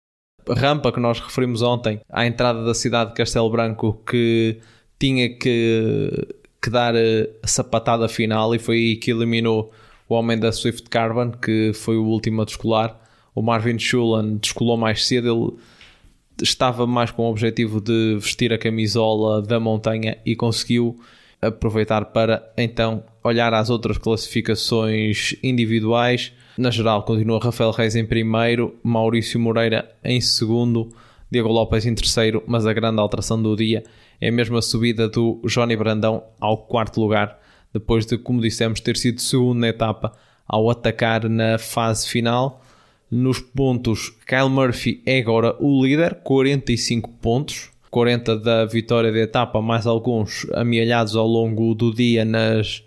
rampa 0.49 0.91
que 0.91 0.99
nós 0.99 1.19
referimos 1.19 1.61
ontem, 1.61 2.01
à 2.09 2.25
entrada 2.25 2.65
da 2.65 2.73
cidade 2.73 3.11
de 3.11 3.15
Castelo 3.15 3.49
Branco, 3.49 4.01
que 4.05 4.59
tinha 4.99 5.29
que 5.29 6.27
que 6.61 6.69
dar 6.69 6.93
a 6.95 7.47
sapatada 7.47 8.07
final 8.07 8.53
e 8.53 8.59
foi 8.59 8.75
aí 8.75 8.95
que 8.97 9.11
eliminou 9.11 9.71
o 10.07 10.15
homem 10.15 10.37
da 10.37 10.51
Swift 10.51 10.89
Carbon, 10.89 11.31
que 11.31 11.71
foi 11.73 11.95
o 11.95 12.03
último 12.03 12.41
a 12.41 12.45
descolar. 12.45 12.99
O 13.33 13.41
Marvin 13.41 13.77
Schulen 13.79 14.37
descolou 14.37 14.75
mais 14.75 15.05
cedo, 15.05 15.29
ele 15.29 16.43
estava 16.43 16.85
mais 16.85 17.11
com 17.11 17.23
o 17.23 17.29
objetivo 17.29 17.79
de 17.79 18.15
vestir 18.15 18.51
a 18.51 18.57
camisola 18.57 19.41
da 19.41 19.59
montanha 19.59 20.17
e 20.25 20.35
conseguiu 20.35 20.99
aproveitar 21.41 22.05
para 22.05 22.51
então 22.57 23.03
olhar 23.23 23.53
às 23.53 23.69
outras 23.69 23.97
classificações 23.97 25.35
individuais. 25.41 26.33
Na 26.57 26.71
geral, 26.71 27.03
continua 27.03 27.39
Rafael 27.39 27.71
Reis 27.71 27.95
em 27.95 28.05
primeiro, 28.05 28.75
Maurício 28.83 29.39
Moreira 29.39 29.89
em 30.03 30.19
segundo, 30.19 30.89
Diego 31.31 31.49
Lopes 31.49 31.85
em 31.85 31.95
terceiro, 31.95 32.43
mas 32.47 32.65
a 32.65 32.73
grande 32.73 32.99
alteração 32.99 33.41
do 33.41 33.55
dia 33.55 33.83
é 34.19 34.29
mesmo 34.29 34.57
a 34.57 34.61
subida 34.61 35.07
do 35.07 35.39
Johnny 35.45 35.75
Brandão 35.75 36.23
ao 36.39 36.57
quarto 36.57 36.99
lugar, 36.99 37.39
depois 37.71 38.05
de, 38.05 38.17
como 38.17 38.41
dissemos, 38.41 38.79
ter 38.81 38.97
sido 38.97 39.21
segundo 39.21 39.59
na 39.59 39.69
etapa 39.69 40.11
ao 40.47 40.69
atacar 40.69 41.29
na 41.29 41.57
fase 41.57 42.07
final. 42.07 42.61
Nos 43.09 43.39
pontos, 43.39 44.09
Kyle 44.27 44.49
Murphy 44.49 45.01
é 45.05 45.19
agora 45.19 45.55
o 45.59 45.83
líder, 45.83 46.15
45 46.15 47.09
pontos, 47.21 47.69
40 47.89 48.37
da 48.37 48.65
vitória 48.65 49.11
da 49.11 49.19
etapa, 49.19 49.61
mais 49.61 49.87
alguns 49.87 50.45
amealhados 50.53 51.15
ao 51.15 51.27
longo 51.27 51.73
do 51.73 51.93
dia 51.93 52.23
nas, 52.23 52.83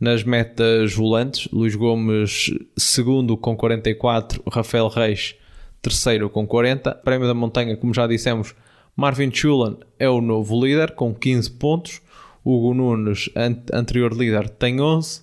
nas 0.00 0.24
metas 0.24 0.94
volantes. 0.94 1.48
Luís 1.52 1.74
Gomes, 1.74 2.52
segundo 2.76 3.36
com 3.36 3.56
44, 3.56 4.42
Rafael 4.50 4.88
Reis, 4.88 5.34
terceiro 5.82 6.30
com 6.30 6.46
40. 6.46 6.94
Prémio 6.96 7.28
da 7.28 7.34
Montanha, 7.34 7.76
como 7.76 7.92
já 7.92 8.06
dissemos, 8.06 8.54
Marvin 8.96 9.32
Chulan 9.32 9.76
é 9.98 10.08
o 10.08 10.20
novo 10.20 10.64
líder 10.64 10.92
com 10.92 11.14
15 11.14 11.50
pontos. 11.52 12.00
Hugo 12.44 12.72
Nunes, 12.72 13.28
anterior 13.72 14.14
líder, 14.14 14.48
tem 14.48 14.80
11. 14.80 15.22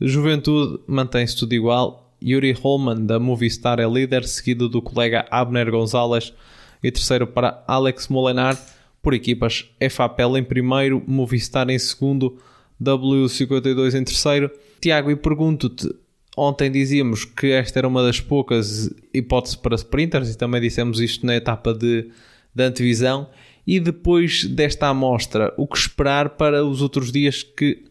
Juventude 0.00 0.80
mantém-se 0.86 1.36
tudo 1.36 1.54
igual. 1.54 2.14
Yuri 2.22 2.52
Holman 2.52 3.04
da 3.04 3.18
Movistar 3.18 3.80
é 3.80 3.86
líder, 3.86 4.24
seguido 4.24 4.68
do 4.68 4.82
colega 4.82 5.26
Abner 5.30 5.70
Gonzalez 5.70 6.34
e 6.82 6.90
terceiro 6.90 7.26
para 7.26 7.62
Alex 7.66 8.08
Molenar. 8.08 8.58
Por 9.02 9.14
equipas, 9.14 9.70
FAPEL 9.90 10.36
em 10.36 10.44
primeiro, 10.44 11.02
Movistar 11.06 11.70
em 11.70 11.78
segundo, 11.78 12.38
W52 12.82 13.98
em 13.98 14.04
terceiro. 14.04 14.50
Tiago, 14.80 15.10
e 15.10 15.16
pergunto-te, 15.16 15.88
ontem 16.36 16.70
dizíamos 16.70 17.24
que 17.24 17.52
esta 17.52 17.80
era 17.80 17.88
uma 17.88 18.02
das 18.02 18.20
poucas 18.20 18.90
hipóteses 19.12 19.56
para 19.56 19.74
sprinters 19.74 20.30
e 20.30 20.36
também 20.36 20.60
dissemos 20.60 21.00
isto 21.00 21.24
na 21.24 21.36
etapa 21.36 21.72
de 21.72 22.10
da 22.54 22.64
antevisão 22.64 23.28
e 23.66 23.78
depois 23.78 24.44
desta 24.44 24.88
amostra, 24.88 25.52
o 25.56 25.66
que 25.66 25.78
esperar 25.78 26.30
para 26.30 26.64
os 26.64 26.82
outros 26.82 27.12
dias 27.12 27.42
que 27.42 27.84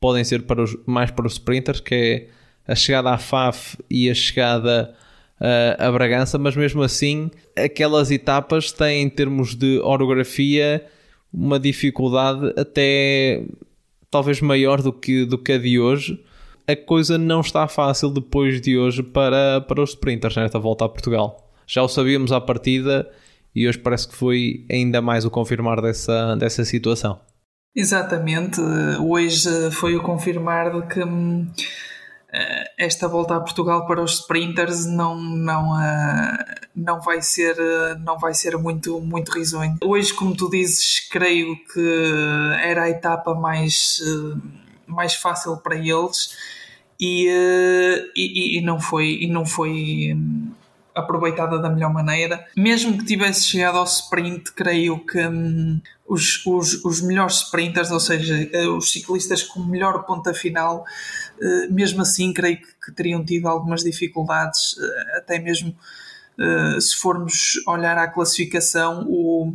podem 0.00 0.24
ser 0.24 0.42
para 0.42 0.62
os, 0.62 0.76
mais 0.86 1.10
para 1.10 1.26
os 1.26 1.34
sprinters, 1.34 1.80
que 1.80 1.94
é 1.94 2.28
a 2.66 2.74
chegada 2.74 3.10
à 3.10 3.18
FAF 3.18 3.76
e 3.90 4.08
a 4.08 4.14
chegada 4.14 4.94
a 5.78 5.90
Bragança, 5.90 6.38
mas 6.38 6.56
mesmo 6.56 6.82
assim 6.82 7.30
aquelas 7.56 8.10
etapas 8.10 8.72
têm 8.72 9.02
em 9.02 9.08
termos 9.08 9.54
de 9.54 9.78
orografia 9.80 10.84
uma 11.32 11.58
dificuldade 11.58 12.52
até 12.56 13.44
talvez 14.10 14.40
maior 14.40 14.82
do 14.82 14.92
que, 14.92 15.24
do 15.24 15.38
que 15.38 15.52
a 15.52 15.58
de 15.58 15.78
hoje. 15.78 16.22
A 16.66 16.76
coisa 16.76 17.16
não 17.16 17.40
está 17.40 17.66
fácil 17.66 18.10
depois 18.10 18.60
de 18.60 18.76
hoje 18.76 19.02
para, 19.02 19.60
para 19.62 19.82
os 19.82 19.90
sprinters 19.90 20.36
nesta 20.36 20.58
volta 20.58 20.84
a 20.84 20.88
Portugal. 20.88 21.50
Já 21.66 21.82
o 21.82 21.88
sabíamos 21.88 22.32
à 22.32 22.40
partida 22.40 23.08
e 23.54 23.66
hoje 23.66 23.78
parece 23.78 24.08
que 24.08 24.14
foi 24.14 24.66
ainda 24.70 25.00
mais 25.00 25.24
o 25.24 25.30
confirmar 25.30 25.80
dessa, 25.80 26.36
dessa 26.36 26.64
situação. 26.64 27.20
Exatamente, 27.74 28.60
hoje 29.00 29.70
foi 29.70 29.94
o 29.94 30.02
confirmar 30.02 30.72
de 30.72 30.86
que 30.88 31.04
hum, 31.04 31.46
eh, 31.46 31.97
esta 32.76 33.08
volta 33.08 33.36
a 33.36 33.40
Portugal 33.40 33.86
para 33.86 34.02
os 34.02 34.20
sprinters 34.20 34.84
não, 34.84 35.16
não, 35.16 35.80
eh, 35.80 36.54
não, 36.76 37.00
vai, 37.00 37.22
ser, 37.22 37.56
não 38.00 38.18
vai 38.18 38.34
ser 38.34 38.56
muito, 38.58 39.00
muito 39.00 39.32
risonho. 39.32 39.76
Hoje, 39.82 40.12
como 40.12 40.36
tu 40.36 40.50
dizes, 40.50 41.00
creio 41.08 41.56
que 41.72 42.12
era 42.62 42.84
a 42.84 42.90
etapa 42.90 43.34
mais, 43.34 44.00
eh, 44.02 44.40
mais 44.86 45.14
fácil 45.14 45.56
para 45.56 45.76
eles 45.76 46.36
e, 47.00 47.28
e, 48.14 48.58
e 48.58 48.60
não 48.60 48.78
foi, 48.78 49.18
e 49.22 49.26
não 49.26 49.46
foi 49.46 50.12
hum, 50.14 50.52
aproveitada 50.98 51.58
da 51.58 51.70
melhor 51.70 51.92
maneira. 51.92 52.46
Mesmo 52.56 52.98
que 52.98 53.04
tivesse 53.04 53.44
chegado 53.44 53.78
ao 53.78 53.84
sprint, 53.84 54.52
creio 54.52 54.98
que 55.04 55.18
hum, 55.18 55.80
os, 56.08 56.44
os, 56.46 56.84
os 56.84 57.02
melhores 57.02 57.42
sprinters, 57.42 57.90
ou 57.90 58.00
seja, 58.00 58.48
eh, 58.52 58.66
os 58.66 58.90
ciclistas 58.90 59.42
com 59.42 59.60
melhor 59.60 60.04
ponta 60.04 60.32
final, 60.32 60.84
uh, 61.38 61.72
mesmo 61.72 62.00
assim, 62.00 62.32
creio 62.32 62.56
que, 62.56 62.66
que, 62.86 62.92
teriam 62.92 63.22
tido 63.22 63.46
algumas 63.46 63.84
dificuldades, 63.84 64.72
uh, 64.72 65.18
até 65.18 65.38
mesmo 65.38 65.76
uh, 66.38 66.80
se 66.80 66.96
formos 66.96 67.62
olhar 67.66 67.98
à 67.98 68.08
classificação, 68.08 69.04
o. 69.06 69.52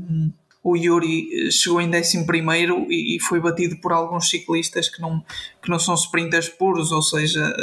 o 0.64 0.78
Yuri 0.78 1.52
chegou 1.52 1.82
em 1.82 1.90
11 1.90 2.26
e, 2.88 3.18
e 3.18 3.20
foi 3.20 3.40
batido 3.40 3.76
por 3.78 3.92
alguns 3.92 4.30
ciclistas 4.30 4.88
que 4.88 5.02
não, 5.02 5.26
que 5.62 5.70
não 5.70 5.80
são 5.80 5.96
sprinters 5.96 6.50
puros, 6.50 6.92
ou 6.92 7.02
seja, 7.02 7.54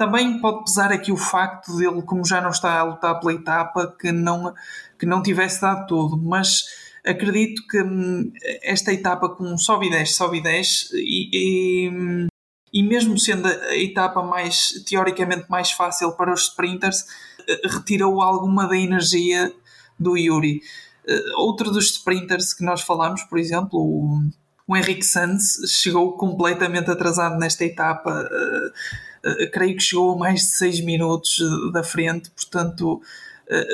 também 0.00 0.40
pode 0.40 0.64
pesar 0.64 0.90
aqui 0.90 1.12
o 1.12 1.16
facto 1.18 1.76
dele, 1.76 2.00
como 2.00 2.24
já 2.24 2.40
não 2.40 2.48
está 2.48 2.80
a 2.80 2.84
lutar 2.84 3.20
pela 3.20 3.34
etapa, 3.34 3.94
que 4.00 4.10
não, 4.10 4.54
que 4.98 5.04
não 5.04 5.22
tivesse 5.22 5.60
dado 5.60 5.86
tudo, 5.86 6.16
mas 6.16 6.64
acredito 7.04 7.66
que 7.68 7.82
hum, 7.82 8.32
esta 8.62 8.94
etapa 8.94 9.28
com 9.28 9.58
sobe 9.58 9.88
e 9.88 9.90
desce, 9.90 10.14
sobe 10.14 10.38
e 10.38 10.42
desce, 10.42 10.88
e, 10.94 11.28
e, 11.34 12.28
e 12.72 12.82
mesmo 12.82 13.18
sendo 13.18 13.46
a 13.46 13.76
etapa 13.76 14.22
mais 14.22 14.82
teoricamente 14.88 15.44
mais 15.50 15.70
fácil 15.70 16.12
para 16.12 16.32
os 16.32 16.44
sprinters, 16.44 17.04
eh, 17.46 17.68
retirou 17.68 18.22
alguma 18.22 18.66
da 18.66 18.78
energia 18.78 19.52
do 19.98 20.16
Yuri. 20.16 20.62
Eh, 21.06 21.32
outro 21.36 21.70
dos 21.70 21.90
sprinters 21.90 22.54
que 22.54 22.64
nós 22.64 22.80
falamos, 22.80 23.22
por 23.24 23.38
exemplo, 23.38 23.78
o, 23.78 24.22
o 24.66 24.74
Henrique 24.74 25.04
Sanz, 25.04 25.56
chegou 25.68 26.16
completamente 26.16 26.90
atrasado 26.90 27.38
nesta 27.38 27.66
etapa 27.66 28.26
eh, 28.32 29.09
creio 29.52 29.76
que 29.76 29.82
chegou 29.82 30.14
a 30.14 30.18
mais 30.18 30.40
de 30.40 30.56
6 30.56 30.80
minutos 30.84 31.40
eh, 31.40 31.72
da 31.72 31.82
frente, 31.82 32.30
portanto, 32.30 33.00
eh, 33.02 33.29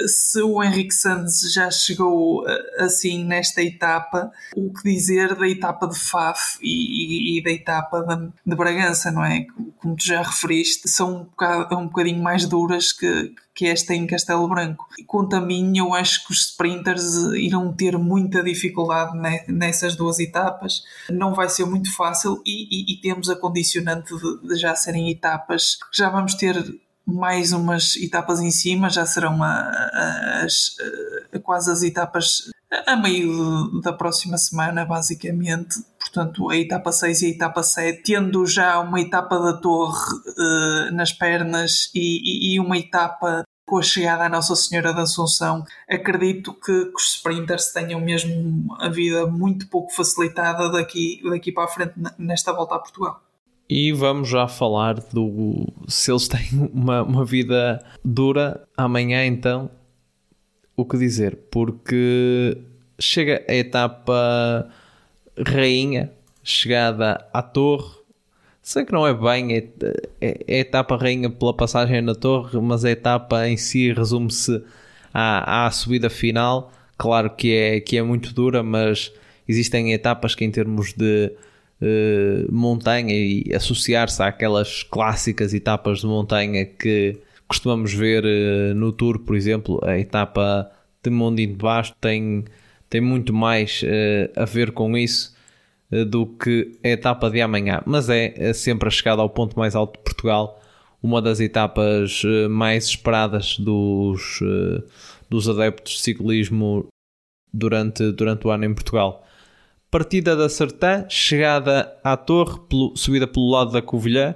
se 0.07 0.41
o 0.43 0.63
Henrique 0.63 0.95
Santos 0.95 1.53
já 1.53 1.71
chegou 1.71 2.45
assim 2.79 3.25
nesta 3.25 3.63
etapa, 3.63 4.33
o 4.57 4.73
que 4.73 4.83
dizer 4.83 5.35
da 5.35 5.49
etapa 5.49 5.87
de 5.87 5.99
Faf 5.99 6.59
e, 6.63 7.37
e, 7.37 7.39
e 7.39 7.43
da 7.43 7.51
etapa 7.51 8.03
de, 8.03 8.33
de, 8.47 8.57
Bragança, 8.57 9.11
não 9.11 9.25
é? 9.25 9.47
como 9.87 9.97
tu 9.97 10.05
já 10.05 10.23
referiste, 10.23 10.89
são 10.89 11.17
um, 11.17 11.25
bocado, 11.25 11.77
um 11.77 11.87
bocadinho 11.87 12.23
mais 12.23 12.47
duras 12.47 12.93
que, 12.93 13.33
que 13.55 13.67
esta 13.67 13.95
em 13.95 14.07
Castelo 14.07 14.49
Branco. 14.49 14.87
E 14.99 15.05
quanto 15.05 15.37
a 15.37 15.41
mim, 15.41 15.79
eu 15.79 15.95
acho 15.95 16.27
que 16.27 16.33
os 16.33 16.47
sprinters 16.47 17.15
irão 17.35 17.73
ter 17.73 17.97
muita 17.97 18.43
dificuldade 18.43 19.17
nessas 19.49 19.95
duas 19.95 20.19
etapas. 20.19 20.83
Não 21.09 21.35
vai 21.35 21.49
ser 21.49 21.67
muito 21.67 21.95
fácil 21.95 22.43
e, 22.45 22.69
e, 22.71 22.95
e 22.95 23.01
temos 23.01 23.31
a 23.31 23.37
condicionante 23.37 24.15
de, 24.15 24.49
de 24.49 24.57
já 24.57 24.75
serem 24.75 25.11
etapas 25.11 25.77
que 25.77 25.97
já 25.97 26.11
vamos 26.11 26.35
ter 26.35 26.57
mais 27.07 27.53
umas 27.53 27.97
etapas 27.97 28.41
em 28.41 28.51
cima, 28.51 28.91
já 28.91 29.07
serão 29.07 29.39
as, 29.43 30.77
quase 31.43 31.71
as 31.71 31.83
etapas 31.83 32.51
a 32.87 32.97
meio 32.97 33.81
da 33.81 33.93
próxima 33.93 34.37
semana, 34.37 34.85
basicamente. 34.85 35.77
Portanto, 35.99 36.51
a 36.51 36.57
etapa 36.57 36.91
6 36.93 37.23
e 37.23 37.27
a 37.27 37.29
etapa 37.31 37.63
7, 37.63 38.03
tendo 38.03 38.45
já 38.47 38.81
uma 38.81 39.01
etapa 39.01 39.39
da 39.39 39.53
torre 39.55 40.13
uh, 40.15 40.95
nas 40.95 41.13
pernas 41.13 41.91
e, 41.95 42.01
e, 42.01 42.55
e, 42.55 42.61
uma 42.61 42.77
etapa 42.77 43.45
com 43.67 43.79
a 43.79 43.83
chegada 43.83 44.25
à 44.25 44.29
Nossa 44.29 44.55
Senhora 44.55 44.93
da 44.95 45.03
Assunção, 45.03 45.65
acredito 45.91 46.55
que, 46.55 46.87
que, 46.87 46.95
os 46.95 47.15
sprinters 47.15 47.73
tenham 47.73 48.01
mesmo 48.01 48.75
a 48.79 48.89
vida 48.89 49.27
muito 49.27 49.69
pouco 49.69 49.93
facilitada 49.93 50.71
daqui, 50.71 51.21
daqui 51.29 51.51
para 51.51 51.65
a 51.65 51.69
frente 51.69 51.95
nesta 52.17 52.53
volta 52.53 52.77
a 52.77 52.79
Portugal. 52.79 53.26
E 53.69 53.93
vamos 53.93 54.29
já 54.29 54.47
falar 54.47 54.95
do 55.13 55.67
se 55.89 56.11
eles 56.11 56.29
têm 56.29 56.71
uma, 56.73 57.03
uma 57.03 57.25
vida 57.25 57.85
dura 58.05 58.63
amanhã, 58.77 59.27
então 59.27 59.71
o 60.77 60.85
que 60.85 60.97
dizer? 60.97 61.37
Porque 61.51 62.57
chega 62.99 63.45
a 63.49 63.55
etapa 63.55 64.69
rainha, 65.39 66.13
chegada 66.45 67.27
à 67.33 67.43
torre. 67.43 67.97
Sei 68.63 68.85
que 68.85 68.93
não 68.93 69.07
é 69.07 69.15
bem 69.15 69.57
é, 69.57 69.69
é, 70.21 70.45
é 70.47 70.59
etapa 70.59 70.97
rainha 70.97 71.31
pela 71.31 71.55
passagem 71.55 72.03
na 72.03 72.15
torre, 72.15 72.61
mas 72.61 72.85
a 72.85 72.91
etapa 72.91 73.49
em 73.49 73.57
si 73.57 73.93
resume-se 73.93 74.63
à, 75.13 75.67
à 75.67 75.71
subida 75.71 76.11
final. 76.11 76.73
Claro 76.99 77.31
que 77.31 77.53
é, 77.53 77.81
que 77.81 77.97
é 77.97 78.03
muito 78.03 78.33
dura, 78.33 78.63
mas 78.63 79.13
existem 79.49 79.93
etapas 79.93 80.35
que, 80.35 80.45
em 80.45 80.51
termos 80.51 80.93
de 80.93 81.33
uh, 81.81 82.53
montanha 82.53 83.15
e 83.15 83.53
associar-se 83.55 84.23
àquelas 84.23 84.83
clássicas 84.83 85.53
etapas 85.55 86.01
de 86.01 86.07
montanha 86.07 86.65
que 86.65 87.19
costumamos 87.49 87.93
ver 87.93 88.25
uh, 88.25 88.75
no 88.75 88.93
Tour, 88.93 89.21
por 89.21 89.37
exemplo, 89.37 89.81
a 89.85 89.99
etapa 89.99 90.71
de 91.03 91.11
Mondinho 91.11 91.51
de 91.51 91.57
Baixo 91.57 91.95
tem, 92.01 92.45
tem 92.89 93.01
muito 93.01 93.33
mais 93.33 93.83
uh, 93.83 94.41
a 94.41 94.45
ver 94.45 94.73
com 94.73 94.97
isso 94.97 95.35
do 96.11 96.27
que 96.27 96.77
a 96.83 96.89
etapa 96.89 97.31
de 97.31 97.41
amanhã, 97.41 97.81
mas 97.87 98.09
é, 98.09 98.35
é 98.37 98.53
sempre 98.53 98.89
a 98.89 98.91
chegada 98.91 99.23
ao 99.23 99.31
ponto 99.31 99.57
mais 99.57 99.77
alto 99.77 99.97
de 99.97 100.03
Portugal, 100.03 100.61
uma 101.01 101.23
das 101.23 101.39
etapas 101.39 102.25
mais 102.51 102.87
esperadas 102.87 103.57
dos, 103.57 104.41
dos 105.31 105.49
adeptos 105.49 105.93
de 105.93 106.01
ciclismo 106.01 106.89
durante, 107.53 108.11
durante 108.11 108.49
o 108.49 108.51
ano 108.51 108.65
em 108.65 108.75
Portugal 108.75 109.26
partida 109.97 110.37
da 110.37 110.47
Sertã, 110.47 111.07
chegada 111.09 111.91
à 112.05 112.19
torre, 112.19 112.61
subida 112.95 113.27
pelo 113.27 113.49
lado 113.49 113.73
da 113.73 113.81
Covilhã, 113.81 114.35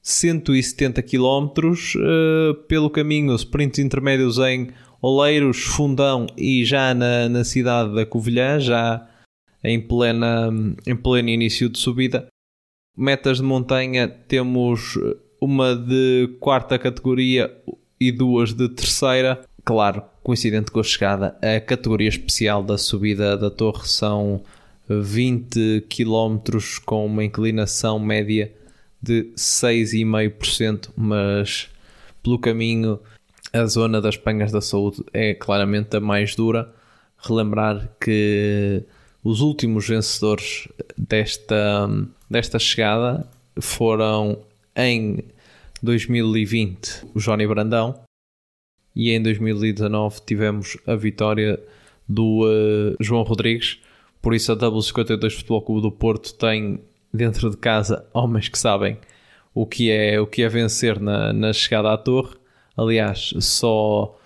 170 0.00 1.02
km, 1.02 1.48
uh, 1.66 2.54
pelo 2.68 2.88
caminho, 2.88 3.34
sprints 3.34 3.80
intermédios 3.80 4.38
em 4.38 4.68
Oleiros, 5.02 5.64
Fundão 5.64 6.28
e 6.36 6.64
já 6.64 6.94
na, 6.94 7.28
na 7.28 7.42
cidade 7.42 7.92
da 7.92 8.06
Covilhã, 8.06 8.60
já 8.60 9.04
em, 9.64 9.80
plena, 9.80 10.48
em 10.86 10.94
pleno 10.94 11.28
início 11.28 11.68
de 11.68 11.76
subida. 11.76 12.28
Metas 12.96 13.38
de 13.38 13.42
montanha 13.42 14.06
temos 14.06 14.96
uma 15.40 15.74
de 15.74 16.36
quarta 16.38 16.78
categoria 16.78 17.52
e 17.98 18.12
duas 18.12 18.52
de 18.52 18.68
terceira. 18.68 19.44
Claro, 19.64 20.04
coincidente 20.22 20.70
com 20.70 20.78
a 20.78 20.84
chegada, 20.84 21.36
a 21.42 21.60
categoria 21.60 22.08
especial 22.08 22.62
da 22.62 22.78
subida 22.78 23.36
da 23.36 23.50
torre 23.50 23.88
são 23.88 24.44
20 24.88 25.86
km 25.88 26.38
com 26.84 27.06
uma 27.06 27.24
inclinação 27.24 27.98
média 27.98 28.52
de 29.00 29.30
6,5%, 29.36 30.90
mas 30.96 31.68
pelo 32.22 32.38
caminho 32.38 32.98
a 33.52 33.66
zona 33.66 34.00
das 34.00 34.16
Panhas 34.16 34.50
da 34.50 34.60
Saúde 34.60 35.04
é 35.12 35.34
claramente 35.34 35.96
a 35.96 36.00
mais 36.00 36.34
dura. 36.34 36.72
Relembrar 37.18 37.90
que 38.00 38.82
os 39.22 39.40
últimos 39.40 39.88
vencedores 39.88 40.68
desta, 40.98 41.88
desta 42.28 42.58
chegada 42.58 43.26
foram 43.60 44.44
em 44.76 45.24
2020 45.82 47.06
o 47.14 47.20
Johnny 47.20 47.46
Brandão 47.46 48.00
e 48.94 49.10
em 49.10 49.22
2019 49.22 50.20
tivemos 50.26 50.76
a 50.86 50.94
vitória 50.94 51.58
do 52.08 52.44
uh, 52.44 52.96
João 53.00 53.22
Rodrigues 53.22 53.80
por 54.24 54.34
isso 54.34 54.50
a 54.52 54.56
W52 54.56 55.36
Futebol 55.36 55.60
Clube 55.60 55.82
do 55.82 55.92
Porto 55.92 56.32
tem 56.34 56.80
dentro 57.12 57.50
de 57.50 57.58
casa 57.58 58.08
homens 58.14 58.48
que 58.48 58.58
sabem 58.58 58.96
o 59.54 59.66
que 59.66 59.90
é, 59.90 60.18
o 60.18 60.26
que 60.26 60.42
é 60.42 60.48
vencer 60.48 60.98
na, 60.98 61.30
na 61.30 61.52
chegada 61.52 61.92
à 61.92 61.98
torre. 61.98 62.34
Aliás, 62.74 63.34
só 63.38 64.18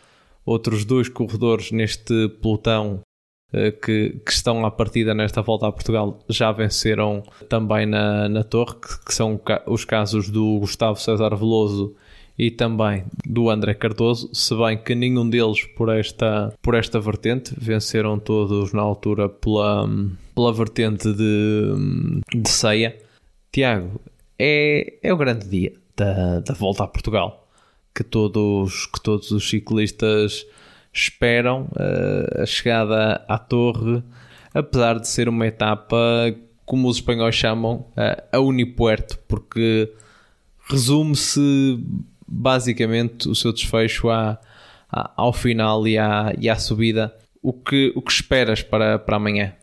outros 0.46 0.84
dois 0.84 1.08
corredores 1.08 1.72
neste 1.72 2.28
pelotão 2.40 3.00
uh, 3.52 3.72
que, 3.84 4.20
que, 4.24 4.30
estão 4.30 4.64
à 4.64 4.70
partida 4.70 5.12
nesta 5.12 5.42
volta 5.42 5.66
a 5.66 5.72
Portugal 5.72 6.20
já 6.28 6.52
venceram 6.52 7.24
também 7.48 7.84
na, 7.84 8.28
na 8.28 8.44
torre, 8.44 8.76
que, 8.76 9.04
que 9.06 9.12
são 9.12 9.40
os 9.66 9.84
casos 9.84 10.30
do 10.30 10.60
Gustavo 10.60 11.00
César 11.00 11.34
Veloso 11.34 11.96
e 12.38 12.50
também 12.50 13.04
do 13.26 13.50
André 13.50 13.74
Cardoso, 13.74 14.30
se 14.32 14.54
bem 14.54 14.78
que 14.78 14.94
nenhum 14.94 15.28
deles 15.28 15.64
por 15.76 15.88
esta, 15.88 16.54
por 16.62 16.74
esta 16.74 17.00
vertente, 17.00 17.52
venceram 17.58 18.18
todos 18.18 18.72
na 18.72 18.82
altura 18.82 19.28
pela, 19.28 19.88
pela 20.34 20.52
vertente 20.52 21.12
de, 21.12 21.72
de 22.34 22.48
ceia. 22.48 22.96
Tiago, 23.50 24.00
é, 24.38 24.98
é 25.02 25.12
o 25.12 25.16
grande 25.16 25.48
dia 25.48 25.72
da, 25.96 26.40
da 26.40 26.54
volta 26.54 26.84
a 26.84 26.86
Portugal 26.86 27.48
que 27.98 28.04
todos, 28.04 28.86
que 28.86 29.00
todos 29.00 29.32
os 29.32 29.48
ciclistas 29.48 30.46
esperam 30.92 31.68
uh, 31.72 32.42
a 32.42 32.46
chegada 32.46 33.24
à 33.28 33.36
torre, 33.36 34.04
apesar 34.54 35.00
de 35.00 35.08
ser 35.08 35.28
uma 35.28 35.48
etapa, 35.48 35.96
como 36.64 36.88
os 36.88 36.98
espanhóis 36.98 37.34
chamam, 37.34 37.86
uh, 37.96 38.22
a 38.30 38.38
Unipuerto, 38.38 39.18
porque 39.26 39.92
resume-se 40.70 41.82
basicamente 42.28 43.28
o 43.28 43.34
seu 43.34 43.52
desfecho 43.52 44.10
à, 44.10 44.38
à, 44.92 45.12
ao 45.16 45.32
final 45.32 45.88
e 45.88 45.96
à, 45.96 46.34
e 46.38 46.48
à 46.48 46.56
subida. 46.56 47.14
O 47.42 47.52
que, 47.52 47.92
o 47.96 48.02
que 48.02 48.12
esperas 48.12 48.62
para, 48.62 48.98
para 48.98 49.16
amanhã? 49.16 49.54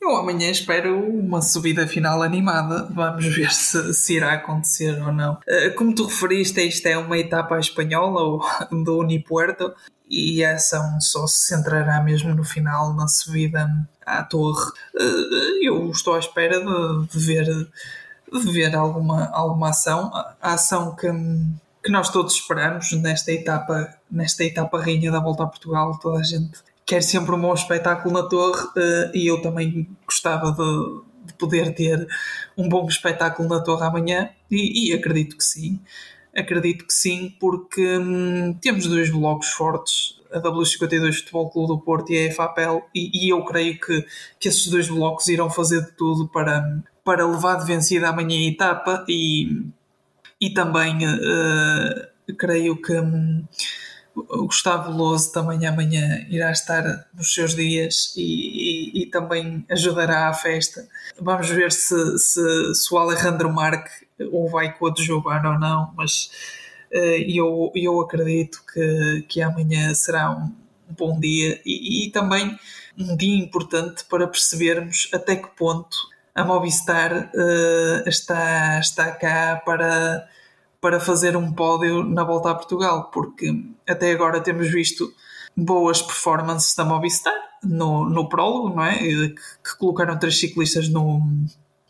Eu 0.00 0.16
amanhã 0.16 0.50
espero 0.50 0.96
uma 0.96 1.42
subida 1.42 1.86
final 1.86 2.22
animada. 2.22 2.88
Vamos 2.94 3.26
ver 3.26 3.52
se, 3.52 3.92
se 3.92 4.14
irá 4.14 4.34
acontecer 4.34 5.00
ou 5.02 5.12
não. 5.12 5.38
Eh, 5.46 5.70
como 5.70 5.94
tu 5.94 6.06
referiste, 6.06 6.60
isto 6.60 6.86
é 6.86 6.96
uma 6.96 7.18
etapa 7.18 7.58
espanhola 7.58 8.38
do 8.70 8.98
Unipuerto 8.98 9.74
e 10.08 10.44
a 10.44 10.54
ação 10.54 11.00
só 11.00 11.26
se 11.26 11.46
centrará 11.48 12.00
mesmo 12.02 12.34
no 12.34 12.44
final, 12.44 12.94
na 12.94 13.08
subida 13.08 13.68
à 14.06 14.22
torre. 14.22 14.70
Eh, 14.96 15.66
eu 15.66 15.90
estou 15.90 16.14
à 16.14 16.18
espera 16.20 16.60
de, 16.60 17.06
de 17.08 17.18
ver, 17.18 17.44
de 17.44 18.52
ver 18.52 18.76
alguma, 18.76 19.28
alguma 19.30 19.70
ação. 19.70 20.12
A 20.40 20.54
ação 20.54 20.94
que, 20.94 21.08
que 21.88 21.92
nós 21.92 22.10
todos 22.10 22.34
esperamos 22.34 22.92
nesta 22.92 23.32
etapa, 23.32 23.94
nesta 24.10 24.44
etapa 24.44 24.78
rainha 24.78 25.10
da 25.10 25.20
Volta 25.20 25.44
a 25.44 25.46
Portugal. 25.46 25.98
Toda 25.98 26.18
a 26.18 26.22
gente 26.22 26.58
quer 26.84 27.02
sempre 27.02 27.34
um 27.34 27.40
bom 27.40 27.54
espetáculo 27.54 28.12
na 28.12 28.28
Torre 28.28 28.62
uh, 28.62 29.10
e 29.14 29.26
eu 29.26 29.40
também 29.40 29.88
gostava 30.04 30.52
de, 30.52 31.28
de, 31.28 31.32
poder 31.38 31.74
ter 31.74 32.06
um 32.58 32.68
bom 32.68 32.86
espetáculo 32.86 33.48
na 33.48 33.62
Torre 33.62 33.86
amanhã 33.86 34.28
e, 34.50 34.90
e 34.90 34.92
acredito 34.92 35.34
que 35.34 35.42
sim. 35.42 35.80
Acredito 36.36 36.84
que 36.86 36.92
sim, 36.92 37.34
porque 37.40 37.96
hum, 37.96 38.52
temos 38.60 38.86
dois 38.86 39.08
blocos 39.08 39.48
fortes, 39.48 40.20
a 40.30 40.38
W52 40.42 41.20
Futebol 41.20 41.48
Clube 41.48 41.68
do 41.68 41.80
Porto 41.80 42.12
e 42.12 42.28
a 42.28 42.34
FAPEL, 42.34 42.86
e, 42.94 43.24
e 43.26 43.30
eu 43.30 43.42
creio 43.46 43.80
que, 43.80 44.04
que 44.38 44.48
esses 44.48 44.66
dois 44.66 44.88
blocos 44.88 45.26
irão 45.28 45.48
fazer 45.48 45.86
de 45.86 45.92
tudo 45.92 46.28
para, 46.28 46.82
para 47.02 47.26
levar 47.26 47.54
de 47.54 47.64
vencida 47.64 48.10
amanhã 48.10 48.36
a 48.36 48.50
etapa 48.50 49.06
e 49.08 49.70
e 50.40 50.50
também 50.50 51.06
uh, 51.06 52.34
creio 52.36 52.80
que 52.80 52.92
um, 52.92 53.44
o 54.14 54.46
Gustavo 54.46 54.92
Veloso 54.92 55.32
também 55.32 55.66
amanhã 55.66 56.26
irá 56.28 56.50
estar 56.50 57.08
nos 57.14 57.32
seus 57.32 57.54
dias 57.54 58.14
e, 58.16 58.22
e, 58.22 59.02
e, 59.02 59.06
também 59.06 59.64
ajudará 59.70 60.28
à 60.28 60.34
festa. 60.34 60.86
Vamos 61.20 61.48
ver 61.48 61.72
se, 61.72 62.18
se, 62.18 62.74
se 62.74 62.94
o 62.94 62.98
Alejandro 62.98 63.52
Marque 63.52 63.90
ou 64.32 64.48
vai 64.48 64.76
coadjuvar 64.76 65.44
ou 65.46 65.58
não, 65.58 65.92
mas 65.96 66.30
uh, 66.92 66.96
eu, 66.96 67.72
eu 67.74 68.00
acredito 68.00 68.62
que, 68.72 69.24
que 69.28 69.42
amanhã 69.42 69.94
será 69.94 70.30
um, 70.30 70.52
um 70.88 70.94
bom 70.96 71.18
dia 71.18 71.60
e, 71.64 72.06
e 72.06 72.10
também 72.10 72.58
um 72.98 73.16
dia 73.16 73.36
importante 73.36 74.04
para 74.04 74.26
percebermos 74.26 75.08
até 75.12 75.36
que 75.36 75.48
ponto 75.56 75.96
a 76.38 76.44
Movistar 76.44 77.32
uh, 77.34 78.08
está, 78.08 78.78
está 78.78 79.10
cá 79.10 79.60
para, 79.64 80.24
para 80.80 81.00
fazer 81.00 81.36
um 81.36 81.52
pódio 81.52 82.04
na 82.04 82.22
volta 82.22 82.52
a 82.52 82.54
Portugal, 82.54 83.10
porque 83.12 83.52
até 83.88 84.12
agora 84.12 84.40
temos 84.40 84.70
visto 84.70 85.12
boas 85.56 86.00
performances 86.00 86.76
da 86.76 86.84
Movistar 86.84 87.34
no, 87.64 88.08
no 88.08 88.28
prólogo, 88.28 88.76
não 88.76 88.84
é? 88.84 88.98
Que, 88.98 89.28
que 89.30 89.78
colocaram 89.80 90.16
três 90.16 90.38
ciclistas 90.38 90.88
no, 90.88 91.20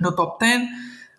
no 0.01 0.17
top 0.17 0.41
10. 0.41 0.63
Uh, 0.63 0.69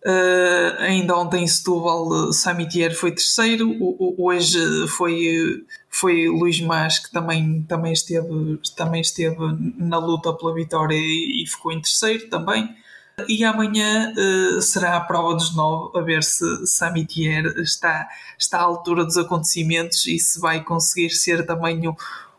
eh, 0.05 0.77
ainda 0.79 1.15
ontem 1.15 1.43
em 1.43 1.47
Setúbal, 1.47 2.33
Samitier 2.33 2.95
foi 2.95 3.11
terceiro, 3.11 3.69
o, 3.69 3.95
o, 3.99 4.25
hoje 4.27 4.57
foi, 4.87 5.65
foi 5.89 6.27
Luís 6.29 6.61
Mas 6.61 6.97
que 6.99 7.11
também, 7.11 7.61
também, 7.63 7.93
esteve, 7.93 8.27
também 8.75 9.01
esteve 9.01 9.37
na 9.77 9.99
luta 9.99 10.33
pela 10.33 10.55
vitória 10.55 10.95
e, 10.95 11.43
e 11.43 11.47
ficou 11.47 11.71
em 11.71 11.81
terceiro 11.81 12.27
também. 12.29 12.78
E 13.27 13.43
amanhã 13.43 14.13
uh, 14.13 14.61
será 14.61 14.97
a 14.97 15.01
prova 15.01 15.33
dos 15.33 15.55
nove, 15.55 15.97
a 15.97 16.01
ver 16.01 16.23
se 16.23 16.45
Samitier 16.65 17.45
está, 17.57 18.07
está 18.37 18.59
à 18.59 18.63
altura 18.63 19.03
dos 19.03 19.17
acontecimentos 19.17 20.05
e 20.05 20.19
se 20.19 20.39
vai 20.39 20.63
conseguir 20.63 21.09
ser 21.09 21.45
também 21.45 21.81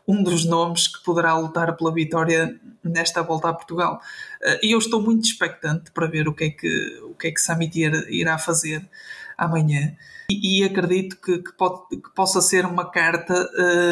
um 0.06 0.22
dos 0.22 0.44
nomes 0.44 0.88
que 0.88 1.04
poderá 1.04 1.36
lutar 1.36 1.76
pela 1.76 1.92
vitória 1.92 2.58
nesta 2.82 3.22
volta 3.22 3.48
a 3.48 3.54
Portugal. 3.54 4.00
Uh, 4.42 4.58
e 4.62 4.72
eu 4.72 4.78
estou 4.78 5.02
muito 5.02 5.24
expectante 5.24 5.90
para 5.90 6.06
ver 6.06 6.28
o 6.28 6.34
que 6.34 6.44
é 6.44 6.50
que, 6.50 7.00
o 7.04 7.14
que, 7.14 7.28
é 7.28 7.30
que 7.30 7.40
Samitier 7.40 7.92
irá 8.08 8.38
fazer 8.38 8.88
amanhã. 9.36 9.94
E, 10.30 10.60
e 10.60 10.64
acredito 10.64 11.16
que, 11.16 11.38
que, 11.38 11.52
pode, 11.52 11.82
que 11.90 12.14
possa 12.14 12.40
ser 12.40 12.64
uma 12.64 12.90
carta. 12.90 13.34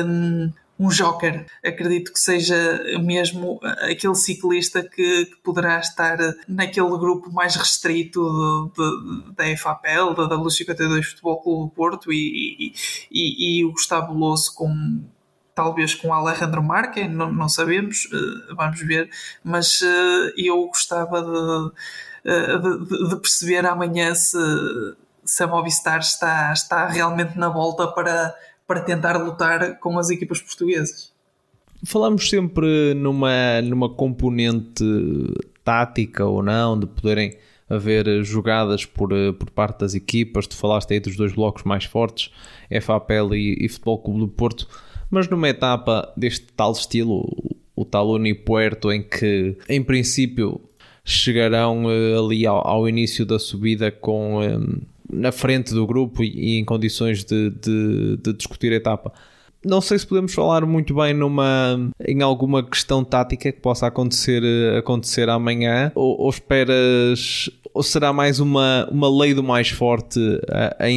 Um, 0.06 0.52
um 0.78 0.88
joker. 0.88 1.44
Acredito 1.64 2.12
que 2.12 2.20
seja 2.20 2.80
mesmo 3.02 3.58
aquele 3.62 4.14
ciclista 4.14 4.82
que, 4.82 5.26
que 5.26 5.36
poderá 5.42 5.78
estar 5.80 6.16
naquele 6.46 6.90
grupo 6.90 7.32
mais 7.32 7.56
restrito 7.56 8.72
da 9.36 9.56
FAPL, 9.56 10.14
da 10.14 10.28
W52 10.36 11.02
Futebol 11.02 11.42
Clube 11.42 11.70
do 11.70 11.74
Porto 11.74 12.12
e, 12.12 12.72
e, 13.10 13.60
e, 13.60 13.64
o 13.64 13.72
Gustavo 13.72 14.14
Louço 14.14 14.54
com 14.54 15.02
talvez 15.54 15.92
com 15.92 16.14
Alejandro 16.14 16.62
Marque, 16.62 17.08
não, 17.08 17.32
não 17.32 17.48
sabemos, 17.48 18.08
eh, 18.12 18.54
vamos 18.54 18.80
ver, 18.80 19.10
mas 19.42 19.82
eh, 19.82 20.32
eu 20.36 20.64
gostava 20.68 21.20
de, 21.20 22.86
de, 22.86 23.08
de 23.08 23.16
perceber 23.16 23.66
amanhã 23.66 24.14
se, 24.14 24.38
se 25.24 25.42
a 25.42 25.48
Movistar 25.48 25.98
está, 25.98 26.52
está 26.52 26.86
realmente 26.86 27.36
na 27.36 27.48
volta 27.48 27.88
para 27.88 28.32
para 28.68 28.80
tentar 28.80 29.16
lutar 29.16 29.78
com 29.80 29.98
as 29.98 30.10
equipas 30.10 30.40
portuguesas. 30.40 31.10
Falamos 31.84 32.28
sempre 32.28 32.92
numa, 32.94 33.62
numa 33.62 33.88
componente 33.88 34.84
tática 35.64 36.26
ou 36.26 36.42
não, 36.42 36.78
de 36.78 36.86
poderem 36.86 37.36
haver 37.68 38.22
jogadas 38.24 38.84
por, 38.84 39.10
por 39.38 39.50
parte 39.50 39.80
das 39.80 39.94
equipas. 39.94 40.46
Tu 40.46 40.56
falaste 40.56 40.92
aí 40.92 41.00
dos 41.00 41.16
dois 41.16 41.32
blocos 41.32 41.64
mais 41.64 41.84
fortes, 41.84 42.30
FAPL 42.82 43.34
e, 43.34 43.56
e 43.64 43.68
Futebol 43.68 43.98
Clube 43.98 44.20
do 44.20 44.28
Porto, 44.28 44.68
mas 45.10 45.28
numa 45.28 45.48
etapa 45.48 46.12
deste 46.16 46.46
tal 46.52 46.72
estilo, 46.72 47.20
o, 47.20 47.56
o 47.76 47.84
tal 47.84 48.10
Unipuerto, 48.10 48.92
em 48.92 49.02
que 49.02 49.56
em 49.68 49.82
princípio 49.82 50.60
chegarão 51.04 51.84
uh, 51.86 52.24
ali 52.24 52.46
ao, 52.46 52.66
ao, 52.66 52.88
início 52.88 53.24
da 53.24 53.38
subida 53.38 53.90
com. 53.90 54.40
Um, 54.40 54.42
eh, 54.42 54.97
na 55.10 55.32
frente 55.32 55.72
do 55.72 55.86
grupo 55.86 56.22
e, 56.22 56.58
em 56.58 56.64
condições 56.64 57.24
de, 57.24 57.50
de, 57.50 58.16
de, 58.22 58.32
discutir 58.32 58.72
a 58.72 58.76
etapa. 58.76 59.12
Não 59.64 59.80
sei 59.80 59.98
se 59.98 60.06
podemos 60.06 60.32
falar 60.32 60.64
muito 60.64 60.94
bem 60.94 61.12
numa, 61.12 61.90
em 62.06 62.22
alguma 62.22 62.62
questão 62.62 63.02
tática 63.02 63.50
que 63.50 63.60
possa 63.60 63.88
acontecer, 63.88 64.42
acontecer 64.76 65.28
amanhã, 65.28 65.90
ou, 65.94 66.20
ou 66.20 66.30
esperas, 66.30 67.50
ou 67.74 67.82
será 67.82 68.12
mais 68.12 68.38
uma, 68.38 68.88
uma 68.90 69.10
lei 69.10 69.34
do 69.34 69.42
mais 69.42 69.68
forte 69.68 70.20
a, 70.48 70.84
a 70.84 70.90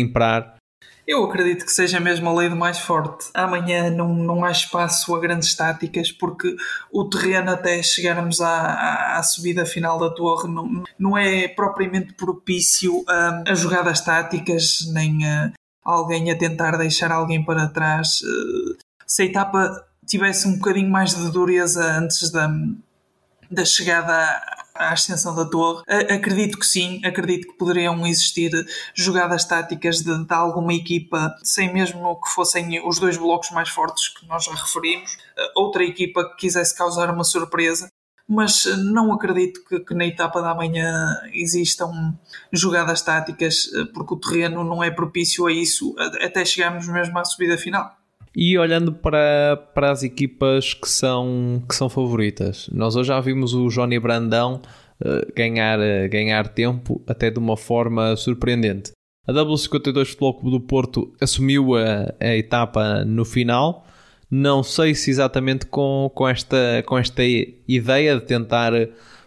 eu 1.07 1.23
acredito 1.23 1.65
que 1.65 1.71
seja 1.71 1.99
mesmo 1.99 2.29
a 2.29 2.33
lei 2.33 2.49
do 2.49 2.55
mais 2.55 2.79
forte. 2.79 3.29
Amanhã 3.33 3.89
não, 3.89 4.13
não 4.13 4.43
há 4.43 4.51
espaço 4.51 5.13
a 5.15 5.19
grandes 5.19 5.55
táticas 5.55 6.11
porque 6.11 6.55
o 6.91 7.05
terreno 7.05 7.51
até 7.51 7.81
chegarmos 7.81 8.39
à, 8.41 8.49
à, 8.49 9.17
à 9.19 9.23
subida 9.23 9.65
final 9.65 9.99
da 9.99 10.09
torre 10.09 10.47
não, 10.47 10.83
não 10.97 11.17
é 11.17 11.47
propriamente 11.47 12.13
propício 12.13 13.03
a, 13.07 13.43
a 13.47 13.53
jogadas 13.53 14.01
táticas 14.01 14.79
nem 14.93 15.27
a 15.27 15.51
alguém 15.83 16.31
a 16.31 16.37
tentar 16.37 16.77
deixar 16.77 17.11
alguém 17.11 17.43
para 17.43 17.67
trás. 17.67 18.19
Eh, 18.23 18.77
se 19.05 19.23
a 19.23 19.25
etapa 19.25 19.85
tivesse 20.05 20.47
um 20.47 20.57
bocadinho 20.57 20.89
mais 20.89 21.15
de 21.15 21.31
dureza 21.31 21.83
antes 21.97 22.31
da, 22.31 22.49
da 23.49 23.65
chegada 23.65 24.60
à 24.81 24.91
ascensão 24.91 25.35
da 25.35 25.45
torre. 25.45 25.83
Acredito 25.87 26.57
que 26.57 26.65
sim, 26.65 27.01
acredito 27.05 27.47
que 27.47 27.57
poderiam 27.57 28.05
existir 28.05 28.51
jogadas 28.93 29.45
táticas 29.45 29.97
de, 29.97 30.25
de 30.25 30.33
alguma 30.33 30.73
equipa, 30.73 31.35
sem 31.43 31.71
mesmo 31.73 32.19
que 32.21 32.29
fossem 32.29 32.85
os 32.87 32.99
dois 32.99 33.17
blocos 33.17 33.51
mais 33.51 33.69
fortes 33.69 34.09
que 34.09 34.25
nós 34.27 34.43
já 34.45 34.53
referimos, 34.53 35.17
outra 35.55 35.83
equipa 35.83 36.27
que 36.29 36.35
quisesse 36.37 36.75
causar 36.75 37.09
uma 37.13 37.23
surpresa 37.23 37.89
mas 38.33 38.63
não 38.77 39.11
acredito 39.11 39.61
que, 39.65 39.81
que, 39.81 39.93
na 39.93 40.05
etapa 40.05 40.41
da 40.41 40.55
manhã 40.55 41.21
existam 41.33 42.17
jogadas 42.49 43.01
táticas, 43.01 43.69
porque 43.93 44.13
o 44.13 44.17
terreno 44.17 44.63
não 44.63 44.81
é 44.81 44.89
propício 44.89 45.45
a 45.47 45.51
isso 45.51 45.93
até 45.99 46.45
chegarmos 46.45 46.87
mesmo 46.87 47.19
à 47.19 47.25
subida 47.25 47.57
final. 47.57 47.93
E 48.35 48.57
olhando 48.57 48.93
para, 48.93 49.57
para 49.73 49.91
as 49.91 50.03
equipas 50.03 50.73
que 50.73 50.89
são, 50.89 51.61
que 51.67 51.75
são 51.75 51.89
favoritas, 51.89 52.69
nós 52.71 52.95
hoje 52.95 53.09
já 53.09 53.19
vimos 53.19 53.53
o 53.53 53.67
Johnny 53.67 53.99
Brandão 53.99 54.61
uh, 55.01 55.33
ganhar, 55.35 55.79
uh, 55.79 56.09
ganhar 56.09 56.47
tempo 56.47 57.01
até 57.05 57.29
de 57.29 57.39
uma 57.39 57.57
forma 57.57 58.15
surpreendente. 58.15 58.91
A 59.27 59.33
W52 59.33 60.05
Futebol 60.05 60.33
Clube 60.35 60.57
do 60.57 60.65
Porto 60.65 61.13
assumiu 61.19 61.75
a, 61.75 62.13
a 62.19 62.35
etapa 62.35 63.03
no 63.03 63.25
final, 63.25 63.85
não 64.29 64.63
sei 64.63 64.95
se 64.95 65.11
exatamente 65.11 65.65
com, 65.65 66.09
com, 66.15 66.27
esta, 66.27 66.83
com 66.85 66.97
esta 66.97 67.21
ideia 67.67 68.15
de 68.15 68.25
tentar 68.25 68.71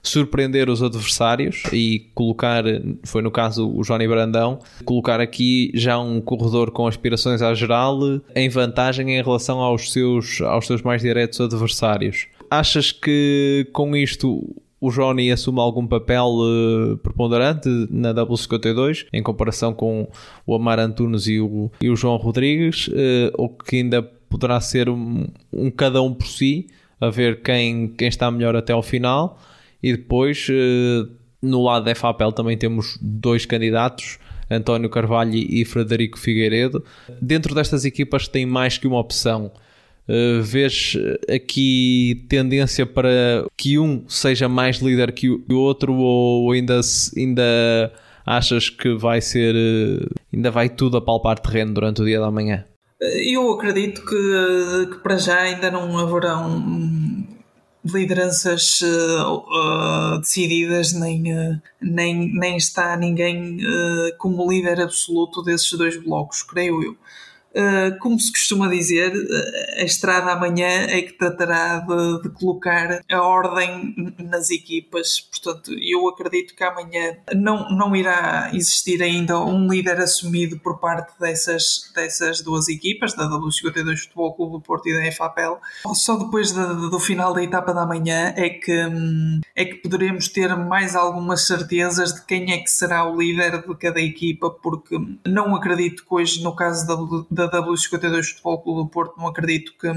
surpreender 0.05 0.69
os 0.69 0.83
adversários 0.83 1.62
e 1.73 2.11
colocar, 2.14 2.62
foi 3.05 3.23
no 3.23 3.31
caso 3.31 3.69
o 3.69 3.83
Johnny 3.83 4.07
Brandão, 4.07 4.61
colocar 4.85 5.19
aqui 5.19 5.73
já 5.75 5.99
um 5.99 6.21
corredor 6.21 6.71
com 6.71 6.87
aspirações 6.87 7.40
à 7.43 7.55
geral 7.55 7.99
em 8.37 8.49
vantagem 8.49 9.11
em 9.17 9.23
relação 9.23 9.59
aos 9.61 9.93
seus, 9.93 10.40
aos 10.43 10.67
seus 10.67 10.83
mais 10.83 11.01
diretos 11.03 11.40
adversários. 11.40 12.27
Achas 12.51 12.93
que 12.93 13.67
com 13.73 13.97
isto 13.97 14.55
o 14.85 14.90
Johnny 14.90 15.33
assume 15.33 15.61
algum 15.61 15.87
papel 15.87 16.27
uh, 16.27 16.99
preponderante 16.99 17.69
na 17.88 18.12
W52 18.12 19.07
em 19.14 19.23
comparação 19.23 19.73
com 19.73 20.07
o 20.47 20.55
Amar 20.55 20.79
Antunes 20.79 21.27
e 21.27 21.40
o, 21.40 21.71
e 21.81 21.88
o 21.88 21.97
João 21.97 22.19
Rodrigues, 22.19 22.88
uh, 22.88 23.33
ou 23.33 23.49
que 23.49 23.77
ainda 23.77 24.03
poderá 24.03 24.61
ser 24.61 24.90
um, 24.90 25.27
um, 25.51 25.71
cada 25.71 26.03
um 26.03 26.12
por 26.12 26.27
si, 26.27 26.67
a 27.01 27.09
ver 27.09 27.40
quem, 27.40 27.88
quem 27.88 28.09
está 28.09 28.31
melhor 28.31 28.55
até 28.57 28.75
ao 28.75 28.83
final. 28.83 29.38
E 29.85 29.92
depois, 29.92 30.47
eh, 30.51 31.07
no 31.42 31.62
lado 31.62 31.85
da 31.85 31.94
FAPEL, 31.94 32.33
também 32.33 32.57
temos 32.57 32.99
dois 33.03 33.44
candidatos, 33.44 34.18
António 34.51 34.88
Carvalho 34.88 35.35
e 35.35 35.62
Frederico 35.66 36.18
Figueiredo. 36.18 36.83
Dentro 37.20 37.55
destas 37.55 37.85
equipas 37.85 38.27
tem 38.27 38.47
mais 38.47 38.79
que 38.79 38.87
uma 38.87 38.99
opção. 38.99 39.53
Uh, 40.09 40.42
vês 40.42 40.97
aqui 41.35 42.27
tendência 42.29 42.85
para 42.85 43.47
que 43.57 43.79
um 43.79 44.05
seja 44.09 44.49
mais 44.49 44.79
líder 44.79 45.12
que 45.12 45.29
o 45.31 45.55
outro 45.55 45.94
ou 45.94 46.53
ainda, 46.53 46.81
ainda 47.16 47.92
achas 48.25 48.68
que 48.68 48.94
vai 48.94 49.23
ser 49.23 49.55
ainda 50.33 50.51
vai 50.51 50.68
tudo 50.68 50.99
a 50.99 51.01
palpar 51.01 51.38
terreno 51.38 51.73
durante 51.73 52.03
o 52.03 52.05
dia 52.05 52.20
da 52.20 52.31
manhã? 52.31 52.64
Eu 53.01 53.51
acredito 53.53 54.03
que, 54.05 54.87
que 54.92 54.99
para 55.03 55.16
já 55.16 55.38
ainda 55.38 55.70
não 55.70 55.97
haverá 55.99 56.38
um, 56.38 57.25
lideranças 57.85 58.81
uh, 58.81 60.14
uh, 60.14 60.20
decididas, 60.20 60.92
nem, 60.92 61.33
uh, 61.33 61.61
nem, 61.81 62.33
nem 62.33 62.57
está 62.57 62.97
ninguém 62.97 63.59
como 64.18 64.51
líder 64.51 64.81
absoluto 64.81 65.42
desses 65.42 65.70
dois 65.73 66.03
blocos, 66.03 66.42
creio 66.42 66.83
eu. 66.83 66.97
Uh, 67.55 67.97
como 68.01 68.19
se 68.19 68.33
costuma 68.33 68.69
dizer, 68.69 69.12
uh, 69.14 69.81
a 69.81 69.85
estrada 69.85 70.33
amanhã 70.33 70.87
é 70.88 71.03
que 71.03 71.12
tratará 71.12 71.79
de, 71.79 72.23
de, 72.23 72.29
colocar 72.31 73.01
a 73.09 73.23
ordem 73.23 73.95
nas 74.19 74.51
equipas. 74.51 75.21
Portanto, 75.21 75.71
eu 75.79 76.09
acredito 76.09 76.55
que 76.57 76.64
amanhã 76.64 77.17
não, 77.33 77.71
não 77.71 77.95
irá 77.95 78.51
existir 78.53 79.01
ainda 79.01 79.38
um 79.38 79.69
líder 79.69 80.01
assumido 80.01 80.59
por 80.59 80.81
parte 80.81 81.12
dessas, 81.21 81.93
dessas 81.95 82.40
duas 82.40 82.69
equipas, 82.69 83.14
da 83.14 83.29
W52 83.29 83.99
Futebol 83.99 84.35
Clube 84.35 84.53
do 84.55 84.61
Porto 84.61 84.88
e 84.88 84.93
da 84.93 85.12
FAPEL. 85.12 85.61
Só 85.95 86.17
depois 86.17 86.51
de, 86.51 86.90
do 86.90 86.99
final 86.99 87.33
da 87.33 87.43
etapa 87.43 87.73
da 87.73 87.87
manhã 87.87 88.35
é 88.37 88.49
que, 88.49 88.81
é 89.55 89.64
que 89.64 89.77
poderemos 89.77 90.27
ter 90.27 90.57
mais 90.57 90.97
algumas 90.97 91.47
certezas 91.47 92.14
de 92.14 92.25
quem 92.25 92.53
é 92.53 92.59
que 92.59 92.71
será 92.71 93.09
o 93.09 93.17
líder 93.17 93.64
de 93.64 93.75
cada 93.77 94.01
equipa, 94.01 94.51
porque 94.51 94.97
não 95.25 95.55
acredito 95.55 96.05
que 96.05 96.14
hoje, 96.14 96.43
no 96.43 96.57
caso 96.57 96.85
da 97.31 97.44
da 97.49 97.63
W52 97.63 98.31
Futebol 98.31 98.63
Clube 98.63 98.83
do 98.83 98.89
Porto, 98.89 99.19
não 99.19 99.27
acredito 99.27 99.73
que, 99.79 99.89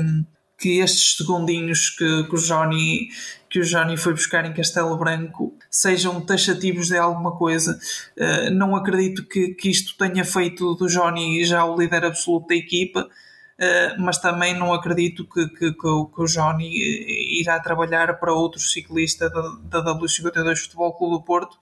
que 0.58 0.80
estes 0.80 1.18
segundinhos 1.18 1.92
que, 1.92 2.24
que, 2.24 2.36
o 2.36 2.38
Johnny, 2.38 3.10
que 3.50 3.60
o 3.60 3.64
Johnny 3.64 3.96
foi 3.96 4.14
buscar 4.14 4.46
em 4.46 4.54
Castelo 4.54 4.98
Branco 4.98 5.56
sejam 5.70 6.20
taxativos 6.22 6.88
de 6.88 6.98
alguma 6.98 7.38
coisa. 7.38 7.80
Uh, 8.18 8.50
não 8.52 8.76
acredito 8.76 9.26
que, 9.26 9.50
que 9.54 9.70
isto 9.70 9.96
tenha 9.98 10.26
feito 10.26 10.76
do 10.76 10.88
Johnny 10.88 11.44
já 11.46 11.64
o 11.64 11.78
líder 11.78 12.06
absoluto 12.06 12.48
da 12.48 12.56
equipa, 12.56 13.02
uh, 13.02 14.02
mas 14.02 14.18
também 14.18 14.58
não 14.58 14.74
acredito 14.74 15.28
que, 15.28 15.48
que, 15.50 15.74
que, 15.74 15.88
o 15.88 16.26
Johnny 16.26 17.40
irá 17.40 17.60
trabalhar 17.60 18.20
para 18.20 18.34
outro 18.34 18.60
ciclista 18.60 19.30
da, 19.30 19.82
da 19.82 19.96
W52 20.00 20.64
Futebol 20.64 20.98
Clube 20.98 21.18
do 21.18 21.24
Porto 21.24 21.58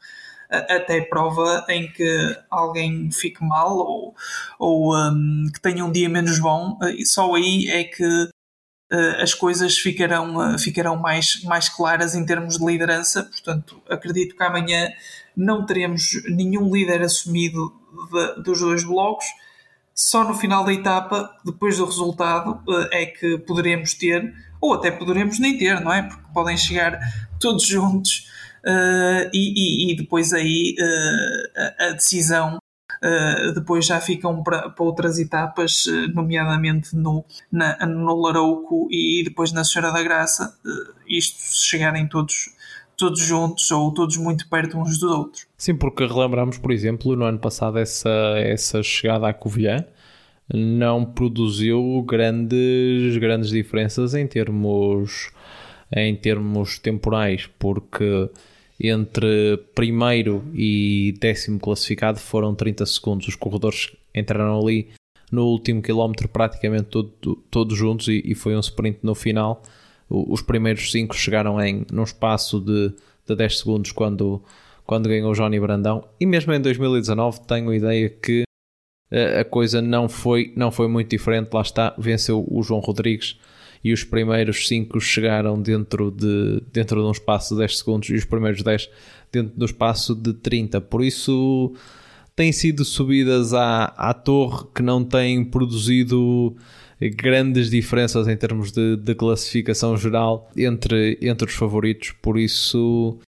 até 0.49 1.01
prova 1.01 1.65
em 1.69 1.91
que 1.91 2.37
alguém 2.49 3.11
fique 3.11 3.43
mal 3.43 3.75
ou, 3.77 4.15
ou 4.59 4.95
um, 4.95 5.49
que 5.53 5.59
tenha 5.59 5.83
um 5.83 5.91
dia 5.91 6.07
menos 6.07 6.39
bom, 6.39 6.77
só 7.05 7.33
aí 7.35 7.67
é 7.67 7.83
que 7.83 8.29
uh, 8.93 9.21
as 9.21 9.33
coisas 9.33 9.77
ficarão, 9.77 10.37
uh, 10.37 10.59
ficarão 10.59 10.95
mais, 10.95 11.41
mais 11.43 11.69
claras 11.69 12.15
em 12.15 12.25
termos 12.25 12.57
de 12.57 12.65
liderança. 12.65 13.23
Portanto, 13.23 13.81
acredito 13.89 14.35
que 14.35 14.43
amanhã 14.43 14.89
não 15.35 15.65
teremos 15.65 16.09
nenhum 16.29 16.73
líder 16.73 17.01
assumido 17.01 17.73
de, 18.11 18.43
dos 18.43 18.59
dois 18.59 18.83
blocos. 18.83 19.25
Só 19.93 20.25
no 20.25 20.33
final 20.33 20.65
da 20.65 20.73
etapa, 20.73 21.33
depois 21.45 21.77
do 21.77 21.85
resultado, 21.85 22.61
é 22.91 23.05
que 23.05 23.37
poderemos 23.39 23.93
ter, 23.93 24.33
ou 24.59 24.73
até 24.73 24.91
poderemos 24.91 25.39
nem 25.39 25.57
ter, 25.57 25.79
não 25.79 25.93
é? 25.93 26.03
Porque 26.03 26.21
podem 26.33 26.57
chegar 26.57 26.99
todos 27.39 27.65
juntos 27.65 28.29
uh, 28.65 29.29
e, 29.33 29.91
e, 29.91 29.95
depois 29.95 30.33
aí 30.33 30.75
uh, 30.79 31.61
a, 31.79 31.85
a, 31.87 31.91
decisão 31.91 32.57
uh, 32.57 33.53
depois 33.53 33.85
já 33.85 33.99
ficam 34.01 34.43
para, 34.43 34.69
para 34.69 34.85
outras 34.85 35.19
etapas, 35.19 35.85
nomeadamente 36.13 36.95
no, 36.95 37.23
na, 37.51 37.85
no 37.85 38.15
Larouco 38.21 38.87
e 38.91 39.23
depois 39.23 39.51
na 39.51 39.63
Senhora 39.63 39.91
da 39.91 40.03
Graça, 40.03 40.57
isto 41.07 41.37
se 41.39 41.65
chegarem 41.65 42.07
todos 42.07 42.55
todos 42.97 43.19
juntos 43.19 43.69
ou 43.71 43.93
todos 43.93 44.15
muito 44.15 44.47
perto 44.49 44.77
uns 44.77 44.97
dos 44.99 45.11
outros. 45.11 45.47
Sim, 45.57 45.75
porque 45.75 46.05
relembramos, 46.05 46.57
por 46.57 46.71
exemplo, 46.71 47.13
no 47.13 47.25
ano 47.25 47.39
passado 47.39 47.77
essa, 47.77 48.09
essa 48.37 48.81
chegada 48.81 49.27
à 49.27 49.33
Covilhã 49.33 49.85
não 50.53 51.03
produziu 51.03 52.03
grandes, 52.07 53.17
grandes 53.17 53.49
diferenças 53.49 54.13
em 54.13 54.27
termos, 54.27 55.31
em 55.91 56.15
termos 56.15 56.77
temporais, 56.79 57.49
porque 57.59 58.29
entre 58.79 59.57
primeiro 59.73 60.43
e 60.53 61.15
décimo 61.19 61.59
classificado 61.59 62.19
foram 62.19 62.53
30 62.53 62.85
segundos. 62.85 63.27
Os 63.27 63.35
corredores 63.35 63.95
entraram 64.13 64.59
ali 64.59 64.89
no 65.31 65.45
último 65.45 65.81
quilómetro 65.81 66.27
praticamente 66.27 66.85
todo, 66.85 67.35
todos 67.49 67.77
juntos 67.77 68.07
e, 68.07 68.21
e, 68.25 68.35
foi 68.35 68.55
um 68.55 68.59
sprint 68.59 68.99
no 69.01 69.15
final. 69.15 69.63
os 70.09 70.41
primeiros 70.41 70.91
5 70.91 71.15
chegaram 71.15 71.61
em 71.61 71.85
num 71.91 72.03
espaço 72.03 72.59
de, 72.59 72.93
de 73.27 73.35
10 73.35 73.59
segundos 73.59 73.91
quando, 73.91 74.41
quando 74.85 75.09
ganhou 75.09 75.33
Johnny 75.33 75.59
Brandão. 75.59 76.07
E 76.19 76.25
mesmo 76.25 76.53
em 76.53 76.61
2019 76.61 77.41
tenho 77.47 77.69
a 77.69 77.75
ideia 77.75 78.09
que 78.09 78.43
a 79.39 79.45
coisa 79.45 79.81
não 79.81 80.09
foi, 80.09 80.51
não 80.55 80.71
foi 80.71 80.87
muito 80.87 81.09
diferente. 81.09 81.49
Lá 81.53 81.61
está, 81.61 81.95
venceu 81.97 82.45
o 82.49 82.61
João 82.61 82.81
Rodrigues 82.81 83.39
e 83.85 83.93
os 83.93 84.03
primeiros 84.03 84.67
5 84.67 84.99
chegaram 84.99 85.61
dentro 85.61 86.09
de, 86.09 86.59
dentro 86.73 86.99
de 86.99 87.07
um 87.07 87.11
espaço 87.11 87.53
de 87.53 87.59
10 87.59 87.77
segundos 87.77 88.09
e 88.09 88.15
os 88.15 88.25
primeiros 88.25 88.63
10 88.63 88.89
dentro 89.31 89.53
do 89.55 89.63
espaço 89.63 90.15
de 90.15 90.33
30. 90.33 90.81
Por 90.81 91.03
isso 91.03 91.71
têm 92.35 92.51
sido 92.51 92.83
subidas 92.83 93.53
à, 93.53 93.93
à 93.95 94.11
torre 94.11 94.65
que 94.73 94.81
não 94.81 95.03
têm 95.03 95.45
produzido 95.45 96.55
grandes 97.15 97.69
diferenças 97.69 98.27
em 98.27 98.35
termos 98.35 98.71
de, 98.71 98.97
de 98.97 99.13
classificação 99.13 99.95
geral 99.95 100.49
entre, 100.57 101.19
entre 101.21 101.47
os 101.47 101.53
favoritos. 101.53 102.11
Por 102.23 102.39
isso 102.39 103.19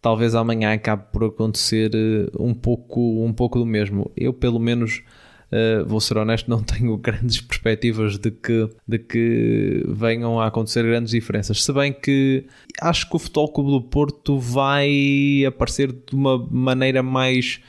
talvez 0.00 0.34
amanhã 0.34 0.72
acabe 0.72 1.04
por 1.12 1.24
acontecer 1.24 1.90
eh, 1.94 2.30
um 2.40 2.54
pouco, 2.54 3.22
um 3.22 3.32
pouco 3.34 3.58
do 3.58 3.66
mesmo. 3.66 4.10
Eu 4.16 4.32
pelo 4.32 4.58
menos 4.58 5.02
Uh, 5.50 5.82
vou 5.86 6.00
ser 6.00 6.18
honesto, 6.18 6.48
não 6.50 6.62
tenho 6.62 6.96
grandes 6.96 7.40
perspectivas 7.40 8.18
de 8.18 8.30
que, 8.30 8.68
de 8.86 8.98
que 8.98 9.82
venham 9.88 10.40
a 10.40 10.46
acontecer 10.46 10.82
grandes 10.82 11.10
diferenças. 11.10 11.62
Se 11.62 11.72
bem 11.72 11.92
que 11.92 12.46
acho 12.80 13.08
que 13.08 13.16
o 13.16 13.18
Futebol 13.18 13.52
Clube 13.52 13.70
do 13.70 13.82
Porto 13.82 14.38
vai 14.38 15.44
aparecer 15.46 15.90
de 15.90 16.14
uma 16.14 16.38
maneira 16.50 17.02
mais, 17.02 17.60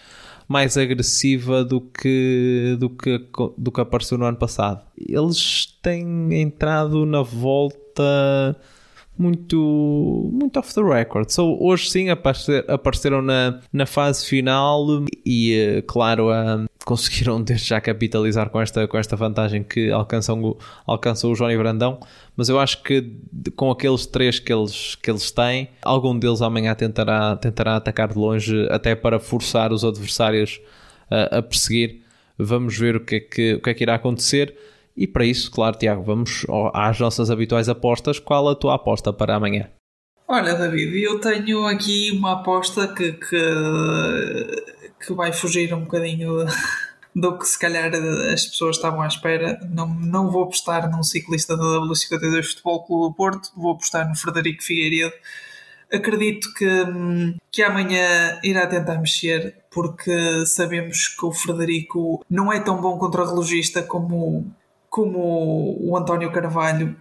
mais 0.47 0.77
agressiva 0.77 1.63
do 1.63 1.79
que, 1.79 2.75
do, 2.79 2.89
que, 2.89 3.25
do 3.57 3.71
que 3.71 3.81
apareceu 3.81 4.17
no 4.17 4.25
ano 4.25 4.37
passado. 4.37 4.83
Eles 4.97 5.65
têm 5.81 6.33
entrado 6.41 7.05
na 7.05 7.21
volta 7.21 8.57
muito, 9.19 10.29
muito 10.31 10.57
off 10.57 10.73
the 10.73 10.81
record. 10.81 11.29
So, 11.29 11.57
hoje 11.59 11.89
sim 11.89 12.09
aparecer, 12.09 12.63
apareceram 12.71 13.21
na, 13.21 13.59
na 13.71 13.85
fase 13.85 14.25
final 14.25 15.03
e, 15.25 15.53
eh, 15.53 15.81
claro, 15.81 16.29
um, 16.31 16.65
conseguiram 16.85 17.41
desde 17.43 17.67
já 17.67 17.81
capitalizar 17.81 18.49
com 18.49 18.61
esta, 18.61 18.87
com 18.87 18.97
esta 18.97 19.17
vantagem 19.17 19.61
que 19.61 19.91
alcançam 19.91 20.41
o, 20.41 20.57
alcançam 20.87 21.31
o 21.31 21.35
Johnny 21.35 21.57
Brandão. 21.57 21.99
Mas 22.37 22.47
eu 22.47 22.57
acho 22.57 22.81
que 22.81 23.13
com 23.57 23.69
aqueles 23.69 24.05
três 24.05 24.39
que 24.39 24.53
eles, 24.53 24.95
que 24.95 25.11
eles 25.11 25.29
têm, 25.31 25.69
algum 25.81 26.17
deles 26.17 26.41
amanhã 26.41 26.73
tentará, 26.73 27.35
tentará 27.35 27.75
atacar 27.75 28.07
de 28.07 28.17
longe, 28.17 28.67
até 28.71 28.95
para 28.95 29.19
forçar 29.19 29.73
os 29.73 29.83
adversários 29.83 30.61
a, 31.11 31.39
a 31.39 31.41
perseguir. 31.41 32.03
Vamos 32.37 32.77
ver 32.77 32.95
o 32.95 33.01
que, 33.01 33.15
é 33.15 33.19
que, 33.19 33.53
o 33.55 33.61
que 33.61 33.69
é 33.69 33.73
que 33.73 33.83
irá 33.83 33.95
acontecer. 33.95 34.55
E 34.95 35.07
para 35.07 35.25
isso, 35.25 35.49
claro, 35.51 35.77
Tiago, 35.77 36.03
vamos 36.03 36.45
às 36.73 36.99
nossas 36.99 37.31
habituais 37.31 37.69
apostas. 37.69 38.19
Qual 38.19 38.49
a 38.49 38.55
tua 38.55 38.75
aposta 38.75 39.13
para 39.13 39.35
amanhã? 39.35 39.69
Olha, 40.27 40.53
David, 40.53 41.01
eu 41.01 41.19
tenho 41.19 41.65
aqui 41.65 42.11
uma 42.11 42.33
aposta 42.33 42.87
que, 42.87 43.13
que, 43.13 43.37
que 45.05 45.13
vai 45.13 45.33
fugir 45.33 45.73
um 45.73 45.81
bocadinho 45.81 46.45
do 47.15 47.37
que 47.37 47.45
se 47.47 47.57
calhar 47.57 47.91
as 48.31 48.45
pessoas 48.45 48.75
estavam 48.75 49.01
à 49.01 49.07
espera. 49.07 49.59
Não, 49.73 49.87
não 49.87 50.29
vou 50.29 50.43
apostar 50.43 50.89
num 50.89 51.01
ciclista 51.01 51.57
da 51.57 51.63
W52 51.63 52.43
Futebol 52.43 52.85
Clube 52.85 53.09
do 53.09 53.15
Porto, 53.15 53.49
vou 53.57 53.71
apostar 53.71 54.07
no 54.07 54.15
Frederico 54.15 54.63
Figueiredo. 54.63 55.13
Acredito 55.91 56.53
que, 56.53 56.67
que 57.51 57.63
amanhã 57.63 58.39
irá 58.43 58.67
tentar 58.67 58.99
mexer, 58.99 59.55
porque 59.71 60.45
sabemos 60.45 61.07
que 61.07 61.25
o 61.25 61.31
Frederico 61.31 62.23
não 62.29 62.53
é 62.53 62.59
tão 62.59 62.79
bom 62.79 62.99
contra-relogista 62.99 63.81
como, 63.81 64.53
como 64.89 65.77
o 65.79 65.95
António 65.97 66.31
Carvalho, 66.31 66.95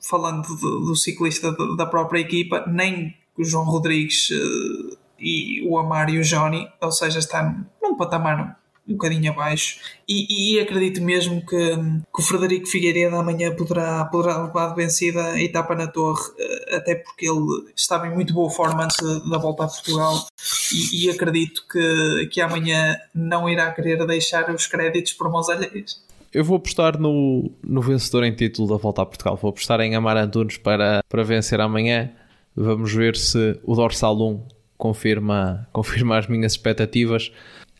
falando 0.00 0.48
do, 0.56 0.80
do 0.80 0.96
ciclista 0.96 1.54
da 1.76 1.86
própria 1.86 2.20
equipa, 2.20 2.64
nem 2.66 3.14
o 3.36 3.44
João 3.44 3.64
Rodrigues 3.64 4.28
eh, 4.32 4.96
e 5.18 5.62
o 5.66 5.78
Amar 5.78 6.10
e 6.10 6.18
o 6.18 6.22
Johnny, 6.22 6.68
ou 6.80 6.92
seja, 6.92 7.18
está 7.18 7.54
num 7.82 7.96
patamar 7.96 8.58
um 8.88 8.94
bocadinho 8.94 9.30
abaixo 9.30 9.78
e, 10.08 10.54
e 10.54 10.60
acredito 10.60 11.02
mesmo 11.02 11.44
que, 11.44 11.76
que, 11.76 12.20
o 12.20 12.22
Frederico 12.22 12.66
Figueiredo 12.66 13.16
amanhã 13.16 13.54
poderá, 13.54 14.06
poderá 14.06 14.42
levar 14.42 14.70
de 14.70 14.76
vencida 14.76 15.32
a 15.32 15.42
etapa 15.42 15.74
na 15.74 15.86
torre, 15.86 16.22
eh, 16.38 16.76
até 16.76 16.94
porque 16.94 17.28
ele 17.28 17.70
estava 17.76 18.06
em 18.06 18.14
muito 18.14 18.32
boa 18.32 18.50
forma 18.50 18.84
antes 18.84 18.96
da, 19.28 19.36
volta 19.36 19.64
a 19.64 19.68
Portugal 19.68 20.26
e, 20.72 21.04
e, 21.04 21.10
acredito 21.10 21.66
que, 21.70 22.28
que 22.32 22.40
amanhã 22.40 22.96
não 23.14 23.48
irá 23.48 23.70
querer 23.72 24.04
deixar 24.06 24.50
os 24.50 24.66
créditos 24.66 25.12
por 25.12 25.30
mãos 25.30 25.50
alheias. 25.50 26.07
Eu 26.32 26.44
vou 26.44 26.58
apostar 26.58 26.98
no, 26.98 27.50
no 27.62 27.80
vencedor 27.80 28.22
em 28.24 28.32
título 28.32 28.68
da 28.68 28.76
Volta 28.76 29.02
a 29.02 29.06
Portugal. 29.06 29.36
Vou 29.36 29.48
apostar 29.48 29.80
em 29.80 29.94
Amar 29.94 30.16
Antunes 30.16 30.58
para, 30.58 31.02
para 31.08 31.24
vencer 31.24 31.60
amanhã. 31.60 32.10
Vamos 32.54 32.92
ver 32.92 33.16
se 33.16 33.58
o 33.64 33.74
Dorsal 33.74 34.20
1 34.20 34.42
confirma, 34.76 35.66
confirma 35.72 36.18
as 36.18 36.26
minhas 36.26 36.52
expectativas. 36.52 37.32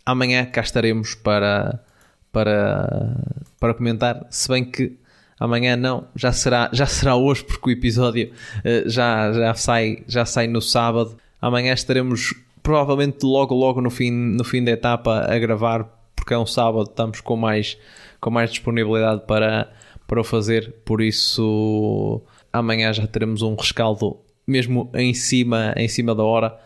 Amanhã 0.04 0.46
cá 0.46 0.62
estaremos 0.62 1.14
para, 1.14 1.78
para, 2.32 3.16
para 3.60 3.74
comentar, 3.74 4.26
se 4.30 4.48
bem 4.48 4.64
que 4.64 4.96
amanhã 5.38 5.76
não, 5.76 6.08
já 6.16 6.32
será, 6.32 6.70
já 6.72 6.86
será 6.86 7.14
hoje 7.14 7.44
porque 7.44 7.68
o 7.68 7.72
episódio 7.72 8.32
uh, 8.64 8.88
já, 8.88 9.30
já, 9.30 9.54
sai, 9.54 10.04
já 10.06 10.24
sai 10.24 10.46
no 10.46 10.62
sábado. 10.62 11.18
Amanhã 11.38 11.74
estaremos 11.74 12.32
provavelmente 12.62 13.24
logo 13.24 13.54
logo 13.54 13.82
no 13.82 13.90
fim, 13.90 14.10
no 14.10 14.42
fim 14.42 14.64
da 14.64 14.70
etapa 14.70 15.26
a 15.30 15.38
gravar 15.38 15.97
porque 16.28 16.34
é 16.34 16.38
um 16.38 16.44
sábado, 16.44 16.90
estamos 16.90 17.22
com 17.22 17.36
mais 17.36 17.78
com 18.20 18.30
mais 18.30 18.50
disponibilidade 18.50 19.22
para, 19.26 19.72
para 20.06 20.20
o 20.20 20.24
fazer, 20.24 20.74
por 20.84 21.00
isso 21.00 22.20
amanhã 22.52 22.92
já 22.92 23.06
teremos 23.06 23.40
um 23.40 23.54
rescaldo 23.54 24.18
mesmo 24.46 24.90
em 24.92 25.14
cima, 25.14 25.72
em 25.74 25.88
cima 25.88 26.14
da 26.14 26.22
hora. 26.22 26.58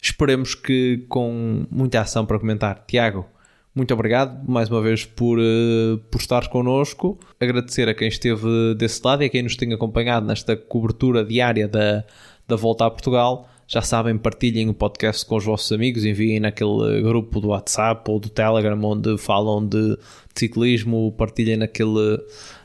Esperemos 0.00 0.54
que 0.54 1.04
com 1.08 1.66
muita 1.68 2.00
ação 2.00 2.24
para 2.24 2.38
comentar. 2.38 2.84
Tiago, 2.86 3.26
muito 3.74 3.92
obrigado 3.92 4.48
mais 4.48 4.70
uma 4.70 4.80
vez 4.80 5.04
por, 5.04 5.40
uh, 5.40 5.98
por 6.12 6.20
estar 6.20 6.46
connosco. 6.48 7.18
Agradecer 7.40 7.88
a 7.88 7.94
quem 7.94 8.06
esteve 8.06 8.46
desse 8.76 9.00
lado 9.04 9.24
e 9.24 9.26
a 9.26 9.28
quem 9.28 9.42
nos 9.42 9.56
tem 9.56 9.72
acompanhado 9.72 10.26
nesta 10.26 10.56
cobertura 10.56 11.24
diária 11.24 11.66
da, 11.66 12.04
da 12.46 12.54
volta 12.54 12.86
a 12.86 12.90
Portugal. 12.90 13.48
Já 13.70 13.82
sabem, 13.82 14.16
partilhem 14.16 14.70
o 14.70 14.72
podcast 14.72 15.26
com 15.26 15.36
os 15.36 15.44
vossos 15.44 15.70
amigos, 15.70 16.02
enviem 16.02 16.40
naquele 16.40 17.02
grupo 17.02 17.38
do 17.38 17.48
WhatsApp 17.48 18.10
ou 18.10 18.18
do 18.18 18.30
Telegram 18.30 18.82
onde 18.82 19.18
falam 19.18 19.64
de 19.64 19.98
ciclismo, 20.34 21.12
partilhem 21.12 21.58
naquele, 21.58 22.18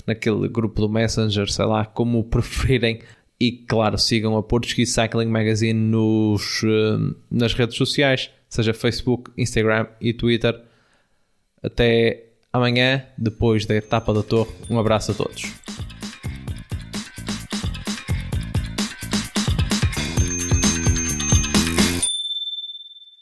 naquele 0.08 0.48
grupo 0.48 0.80
do 0.80 0.88
Messenger, 0.88 1.52
sei 1.52 1.66
lá, 1.66 1.86
como 1.86 2.24
preferirem. 2.32 3.02
E 3.38 3.52
claro, 3.52 3.98
sigam 3.98 4.38
a 4.38 4.42
Portuguese 4.42 4.94
Cycling 4.94 5.26
Magazine 5.26 5.78
nos, 5.78 6.62
eh, 6.64 7.16
nas 7.30 7.54
redes 7.54 7.76
sociais, 7.76 8.30
seja 8.48 8.74
Facebook, 8.74 9.30
Instagram 9.38 9.88
e 10.00 10.14
Twitter. 10.14 10.58
Até 11.62 12.28
amanhã, 12.54 13.06
depois 13.18 13.66
da 13.66 13.76
etapa 13.76 14.14
da 14.14 14.24
torre. 14.24 14.52
Um 14.70 14.80
abraço 14.80 15.12
a 15.12 15.16
todos. 15.16 15.52